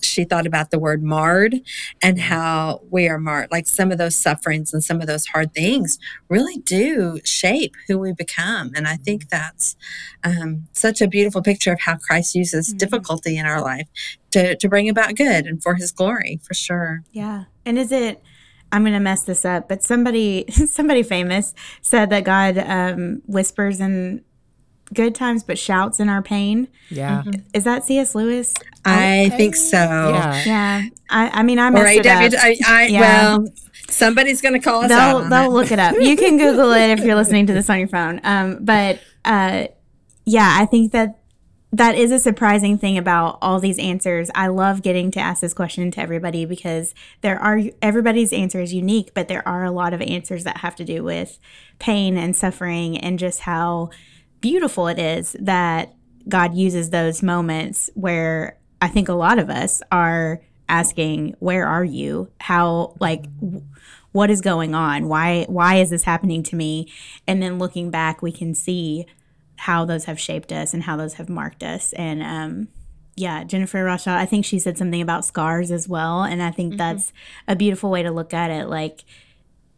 she 0.00 0.24
thought 0.24 0.46
about 0.46 0.70
the 0.70 0.78
word 0.78 1.02
marred 1.02 1.60
and 2.02 2.18
how 2.18 2.82
we 2.90 3.08
are 3.08 3.18
marred. 3.18 3.50
Like 3.50 3.66
some 3.66 3.92
of 3.92 3.98
those 3.98 4.16
sufferings 4.16 4.72
and 4.72 4.82
some 4.82 5.00
of 5.00 5.06
those 5.06 5.26
hard 5.26 5.52
things 5.54 5.98
really 6.28 6.58
do 6.58 7.20
shape 7.24 7.74
who 7.86 7.98
we 7.98 8.12
become. 8.12 8.72
And 8.74 8.86
I 8.86 8.96
think 8.96 9.28
that's 9.28 9.76
um, 10.24 10.68
such 10.72 11.00
a 11.00 11.08
beautiful 11.08 11.42
picture 11.42 11.72
of 11.72 11.80
how 11.80 11.96
Christ 11.96 12.34
uses 12.34 12.68
mm-hmm. 12.68 12.78
difficulty 12.78 13.36
in 13.36 13.46
our 13.46 13.60
life 13.60 13.88
to, 14.32 14.56
to 14.56 14.68
bring 14.68 14.88
about 14.88 15.14
good 15.14 15.46
and 15.46 15.62
for 15.62 15.74
his 15.74 15.92
glory, 15.92 16.40
for 16.42 16.54
sure. 16.54 17.02
Yeah. 17.12 17.44
And 17.64 17.78
is 17.78 17.92
it, 17.92 18.22
I'm 18.72 18.82
going 18.82 18.94
to 18.94 19.00
mess 19.00 19.22
this 19.22 19.44
up, 19.44 19.68
but 19.68 19.82
somebody, 19.82 20.44
somebody 20.50 21.02
famous 21.02 21.54
said 21.80 22.10
that 22.10 22.24
God 22.24 22.58
um, 22.58 23.22
whispers 23.26 23.80
in 23.80 24.24
good 24.94 25.14
times 25.14 25.42
but 25.42 25.58
shouts 25.58 26.00
in 26.00 26.08
our 26.08 26.22
pain. 26.22 26.68
Yeah. 26.90 27.22
Mm-hmm. 27.22 27.40
Is 27.54 27.64
that 27.64 27.84
C.S. 27.84 28.14
Lewis? 28.14 28.54
I, 28.84 29.24
I 29.24 29.28
think 29.30 29.56
so. 29.56 29.76
Yeah. 29.76 30.44
Yeah. 30.44 30.82
I, 31.10 31.40
I 31.40 31.42
mean, 31.42 31.58
I 31.58 31.70
messed 31.70 31.96
or 31.96 32.00
it 32.00 32.06
up. 32.06 32.32
I, 32.42 32.56
I, 32.66 32.86
yeah. 32.86 33.00
Well, 33.00 33.48
somebody's 33.88 34.40
going 34.40 34.54
to 34.54 34.60
call 34.60 34.82
us 34.82 34.88
they'll, 34.88 34.98
out. 34.98 35.30
They'll 35.30 35.52
look 35.52 35.72
it 35.72 35.78
up. 35.78 35.96
You 36.00 36.16
can 36.16 36.36
Google 36.38 36.72
it 36.72 36.90
if 36.90 37.04
you're 37.04 37.16
listening 37.16 37.46
to 37.46 37.52
this 37.52 37.68
on 37.68 37.78
your 37.78 37.88
phone. 37.88 38.20
Um, 38.24 38.64
but 38.64 39.00
uh, 39.24 39.68
yeah, 40.24 40.56
I 40.60 40.66
think 40.66 40.92
that 40.92 41.18
that 41.72 41.96
is 41.96 42.10
a 42.10 42.18
surprising 42.18 42.78
thing 42.78 42.96
about 42.96 43.38
all 43.42 43.58
these 43.60 43.78
answers. 43.78 44.30
I 44.34 44.46
love 44.46 44.82
getting 44.82 45.10
to 45.12 45.20
ask 45.20 45.40
this 45.40 45.52
question 45.52 45.90
to 45.90 46.00
everybody 46.00 46.44
because 46.44 46.94
there 47.20 47.38
are 47.38 47.60
everybody's 47.82 48.32
answer 48.32 48.60
is 48.60 48.72
unique, 48.72 49.12
but 49.14 49.28
there 49.28 49.46
are 49.46 49.64
a 49.64 49.70
lot 49.70 49.92
of 49.92 50.00
answers 50.00 50.44
that 50.44 50.58
have 50.58 50.76
to 50.76 50.84
do 50.84 51.02
with 51.02 51.38
pain 51.78 52.16
and 52.16 52.34
suffering 52.34 52.96
and 52.96 53.18
just 53.18 53.40
how 53.40 53.90
beautiful 54.40 54.88
it 54.88 54.98
is 54.98 55.36
that 55.40 55.94
God 56.28 56.54
uses 56.54 56.90
those 56.90 57.22
moments 57.22 57.90
where 57.94 58.58
I 58.80 58.88
think 58.88 59.08
a 59.08 59.14
lot 59.14 59.38
of 59.38 59.48
us 59.48 59.82
are 59.92 60.40
asking, 60.68 61.34
"Where 61.38 61.66
are 61.66 61.84
you? 61.84 62.28
How 62.40 62.94
like 63.00 63.26
what 64.12 64.30
is 64.30 64.40
going 64.40 64.74
on? 64.74 65.08
Why 65.08 65.44
why 65.48 65.76
is 65.76 65.90
this 65.90 66.04
happening 66.04 66.42
to 66.44 66.56
me?" 66.56 66.92
And 67.26 67.42
then 67.42 67.58
looking 67.58 67.90
back, 67.90 68.22
we 68.22 68.32
can 68.32 68.54
see 68.54 69.06
how 69.56 69.84
those 69.84 70.04
have 70.04 70.20
shaped 70.20 70.52
us 70.52 70.74
and 70.74 70.82
how 70.82 70.96
those 70.96 71.14
have 71.14 71.28
marked 71.28 71.62
us. 71.62 71.92
And 71.94 72.22
um, 72.22 72.68
yeah, 73.16 73.44
Jennifer 73.44 73.82
Rothschild, 73.82 74.20
I 74.20 74.26
think 74.26 74.44
she 74.44 74.58
said 74.58 74.76
something 74.76 75.00
about 75.00 75.24
scars 75.24 75.70
as 75.70 75.88
well, 75.88 76.22
and 76.22 76.42
I 76.42 76.50
think 76.50 76.72
mm-hmm. 76.72 76.78
that's 76.78 77.12
a 77.48 77.56
beautiful 77.56 77.90
way 77.90 78.02
to 78.02 78.10
look 78.10 78.34
at 78.34 78.50
it. 78.50 78.68
Like 78.68 79.04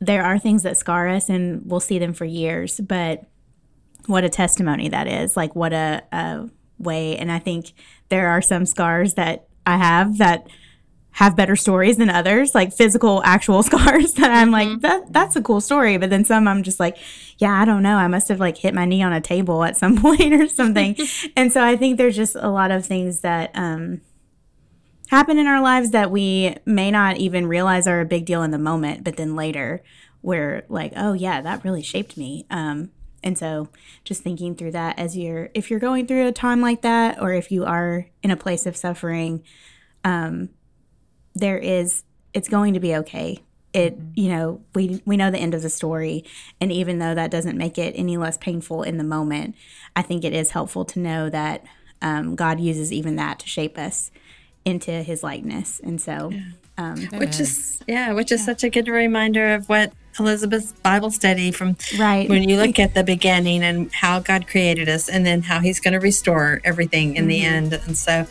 there 0.01 0.25
are 0.25 0.39
things 0.39 0.63
that 0.65 0.77
scar 0.77 1.09
us, 1.09 1.29
and 1.29 1.63
we'll 1.65 1.81
see 1.81 1.99
them 1.99 2.13
for 2.13 2.25
years, 2.25 2.81
but 2.81 3.25
what 4.09 4.25
a 4.25 4.29
testimony 4.29 4.89
that 4.89 5.07
is. 5.07 5.37
Like 5.37 5.55
what 5.55 5.73
a, 5.73 6.03
a 6.11 6.49
way. 6.79 7.17
And 7.17 7.31
I 7.31 7.39
think 7.39 7.73
there 8.09 8.29
are 8.29 8.43
some 8.43 8.67
scars 8.67 9.15
that 9.15 9.47
I 9.67 9.77
have 9.77 10.19
that 10.19 10.49
have 11.13 11.37
better 11.37 11.57
stories 11.57 11.97
than 11.97 12.11
others, 12.11 12.55
like 12.55 12.73
physical, 12.73 13.21
actual 13.25 13.63
scars 13.65 14.15
that 14.15 14.31
I'm 14.31 14.51
like, 14.51 14.69
mm-hmm. 14.69 14.81
that 14.81 15.13
that's 15.13 15.37
a 15.37 15.43
cool 15.43 15.61
story. 15.61 15.99
But 15.99 16.11
then 16.11 16.25
some 16.25 16.49
I'm 16.49 16.63
just 16.63 16.81
like, 16.81 16.97
yeah, 17.39 17.61
I 17.61 17.65
don't 17.65 17.83
know. 17.83 17.97
I 17.97 18.09
must 18.09 18.29
have 18.29 18.41
like 18.41 18.57
hit 18.57 18.75
my 18.75 18.85
knee 18.85 19.03
on 19.03 19.13
a 19.13 19.21
table 19.21 19.65
at 19.65 19.77
some 19.77 19.97
point 20.03 20.33
or 20.33 20.49
something. 20.49 20.97
and 21.37 21.53
so 21.53 21.63
I 21.63 21.77
think 21.77 21.99
there's 21.99 22.17
just 22.17 22.37
a 22.37 22.49
lot 22.49 22.71
of 22.71 22.87
things 22.87 23.21
that 23.21 23.51
um, 23.55 24.01
happen 25.09 25.39
in 25.39 25.47
our 25.47 25.61
lives 25.61 25.91
that 25.91 26.11
we 26.11 26.57
may 26.65 26.91
not 26.91 27.19
even 27.19 27.47
realize 27.47 27.87
are 27.87 28.01
a 28.01 28.07
big 28.07 28.25
deal 28.25 28.43
in 28.43 28.51
the 28.51 28.59
moment, 28.59 29.05
but 29.05 29.17
then 29.17 29.37
later 29.37 29.83
we're 30.23 30.65
like, 30.69 30.93
oh 30.97 31.13
yeah, 31.13 31.41
that 31.41 31.65
really 31.65 31.83
shaped 31.83 32.17
me. 32.17 32.47
Um, 32.49 32.91
and 33.23 33.37
so 33.37 33.69
just 34.05 34.23
thinking 34.23 34.55
through 34.55 34.73
that 34.73 34.99
as 34.99 35.17
you're 35.17 35.51
if 35.55 35.71
you're 35.71 35.81
going 35.81 36.07
through 36.07 36.27
a 36.27 36.33
time 36.33 36.61
like 36.61 36.83
that 36.83 37.21
or 37.21 37.33
if 37.33 37.51
you 37.51 37.65
are 37.65 38.07
in 38.23 38.31
a 38.31 38.37
place 38.37 38.67
of 38.67 38.77
suffering 38.77 39.43
um 40.05 40.49
there 41.35 41.59
is 41.59 42.05
it's 42.35 42.49
going 42.49 42.75
to 42.75 42.81
be 42.81 42.95
okay 42.95 43.39
it 43.73 43.99
mm-hmm. 43.99 44.11
you 44.15 44.29
know 44.29 44.61
we 44.75 45.03
we 45.05 45.17
know 45.17 45.31
the 45.31 45.39
end 45.39 45.55
of 45.55 45.63
the 45.63 45.71
story 45.71 46.25
and 46.61 46.73
even 46.73 46.99
though 46.99 47.15
that 47.15 47.31
doesn't 47.31 47.57
make 47.57 47.79
it 47.79 47.95
any 47.97 48.17
less 48.17 48.39
painful 48.39 48.83
in 48.83 48.99
the 48.99 49.05
moment 49.05 49.55
i 49.97 50.03
think 50.03 50.25
it 50.25 50.33
is 50.33 50.51
helpful 50.51 50.85
to 50.85 50.99
know 50.99 51.29
that 51.29 51.65
um, 52.01 52.35
god 52.35 52.61
uses 52.61 52.93
even 52.93 53.17
that 53.17 53.39
to 53.39 53.49
shape 53.49 53.77
us 53.77 54.11
into 54.65 55.03
his 55.03 55.23
likeness 55.23 55.81
and 55.81 56.01
so 56.01 56.31
yeah. 56.31 56.41
um, 56.77 57.01
which 57.15 57.41
is 57.41 57.83
yeah 57.87 58.13
which 58.13 58.31
is 58.31 58.41
yeah. 58.41 58.47
such 58.47 58.65
a 58.65 58.71
good 58.71 58.89
reminder 58.89 59.55
of 59.55 59.69
what 59.69 59.93
Elizabeth's 60.19 60.73
Bible 60.73 61.11
study 61.11 61.51
from 61.51 61.77
right 61.99 62.29
when 62.29 62.49
you 62.49 62.57
look 62.57 62.79
at 62.79 62.95
the 62.95 63.05
beginning 63.05 63.63
and 63.63 63.93
how 63.93 64.21
God 64.21 64.47
created 64.47 64.89
us, 64.89 65.09
and 65.09 65.25
then 65.25 65.43
how 65.43 65.61
He's 65.61 65.81
going 65.81 65.95
to 65.95 66.01
restore 66.01 66.61
everything 66.65 67.17
in 67.17 67.23
mm-hmm. 67.23 67.29
the 67.29 67.43
end. 67.43 67.73
And 67.73 67.97
so, 67.97 68.27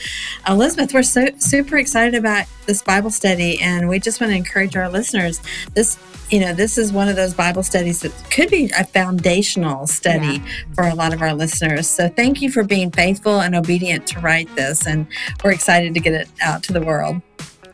Elizabeth, 0.48 0.94
we're 0.94 1.04
so 1.04 1.28
super 1.38 1.78
excited 1.78 2.16
about 2.16 2.46
this 2.66 2.82
Bible 2.82 3.10
study, 3.10 3.60
and 3.62 3.88
we 3.88 4.00
just 4.00 4.22
want 4.22 4.32
to 4.32 4.38
encourage 4.38 4.76
our 4.76 4.90
listeners. 4.90 5.42
This 5.74 5.98
you 6.30 6.42
know, 6.42 6.54
this 6.54 6.78
is 6.78 6.92
one 6.92 7.08
of 7.08 7.16
those 7.16 7.34
Bible 7.34 7.64
studies 7.64 8.02
that 8.02 8.12
could 8.32 8.50
be 8.50 8.70
a 8.78 8.84
foundational 8.84 9.88
study 9.88 10.38
yeah. 10.38 10.74
for 10.76 10.84
a 10.86 10.94
lot 10.94 11.14
of 11.14 11.22
our 11.22 11.34
listeners. 11.34 11.88
So 11.88 12.10
thank 12.10 12.42
you 12.42 12.52
for 12.52 12.64
being 12.64 12.92
faithful 12.92 13.40
and 13.40 13.56
obedient 13.56 14.08
to 14.08 14.20
write 14.20 14.54
this. 14.56 14.86
And 14.86 15.08
we're 15.44 15.54
excited 15.54 15.94
to 15.94 16.00
get 16.00 16.14
it 16.14 16.30
out 16.42 16.64
to 16.64 16.74
the 16.74 16.82
world. 16.82 17.22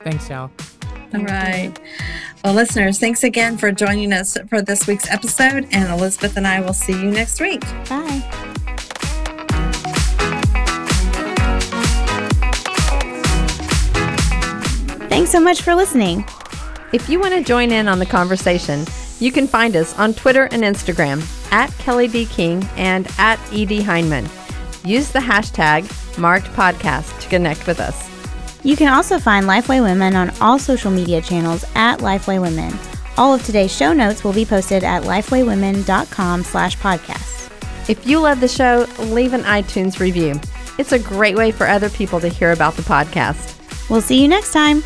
Thanks, 0.04 0.30
y'all. 0.30 0.52
All 1.14 1.24
right. 1.24 1.72
Well, 2.44 2.54
listeners, 2.54 3.00
thanks 3.00 3.24
again 3.24 3.58
for 3.58 3.72
joining 3.72 4.12
us 4.12 4.38
for 4.50 4.62
this 4.62 4.88
week's 4.88 5.10
episode. 5.10 5.68
And 5.72 5.92
Elizabeth 5.92 6.36
and 6.38 6.48
I 6.48 6.60
will 6.60 6.74
see 6.74 6.94
you 6.94 7.12
next 7.12 7.40
week. 7.40 7.62
Bye. 7.88 8.54
Thanks 15.10 15.32
so 15.32 15.40
much 15.40 15.62
for 15.62 15.76
listening. 15.76 16.26
If 16.92 17.08
you 17.08 17.20
want 17.20 17.34
to 17.34 17.44
join 17.44 17.72
in 17.72 17.88
on 17.88 18.00
the 18.00 18.06
conversation, 18.06 18.86
you 19.20 19.32
can 19.32 19.48
find 19.48 19.76
us 19.76 19.98
on 19.98 20.14
Twitter 20.14 20.46
and 20.52 20.64
Instagram 20.64 21.24
at 21.52 21.72
Kelly 21.78 22.08
D. 22.08 22.26
King 22.26 22.68
and 22.76 23.08
at 23.18 23.40
E.D. 23.54 23.80
Hyndman. 23.82 24.28
Use 24.86 25.12
the 25.12 25.20
hashtag 25.20 25.88
marked 26.18 26.48
podcast 26.48 27.20
to 27.22 27.30
connect 27.30 27.68
with 27.68 27.80
us. 27.80 28.13
You 28.64 28.78
can 28.78 28.94
also 28.94 29.20
find 29.20 29.46
Lifeway 29.46 29.82
Women 29.82 30.16
on 30.16 30.32
all 30.40 30.58
social 30.58 30.92
media 30.92 31.22
channels 31.22 31.66
at 31.76 32.00
Lifeway 32.00 32.42
Women. 32.42 32.74
All 33.18 33.34
of 33.34 33.44
today's 33.44 33.76
show 33.76 33.94
notes 33.94 34.24
will 34.24 34.34
be 34.34 34.46
posted 34.46 34.84
at 34.84 35.04
lifewaywomen.com 35.04 36.44
slash 36.44 36.78
podcast. 36.78 37.52
If 37.90 38.08
you 38.08 38.20
love 38.20 38.40
the 38.40 38.48
show, 38.48 38.88
leave 39.00 39.34
an 39.34 39.44
iTunes 39.44 40.00
review. 40.00 40.40
It's 40.80 40.94
a 40.94 41.00
great 41.00 41.36
way 41.36 41.52
for 41.52 41.68
other 41.68 41.90
people 41.90 42.20
to 42.22 42.30
hear 42.30 42.54
about 42.54 42.76
the 42.76 42.82
podcast. 42.82 43.90
We'll 43.90 44.02
see 44.02 44.22
you 44.22 44.28
next 44.28 44.54
time. 44.54 44.82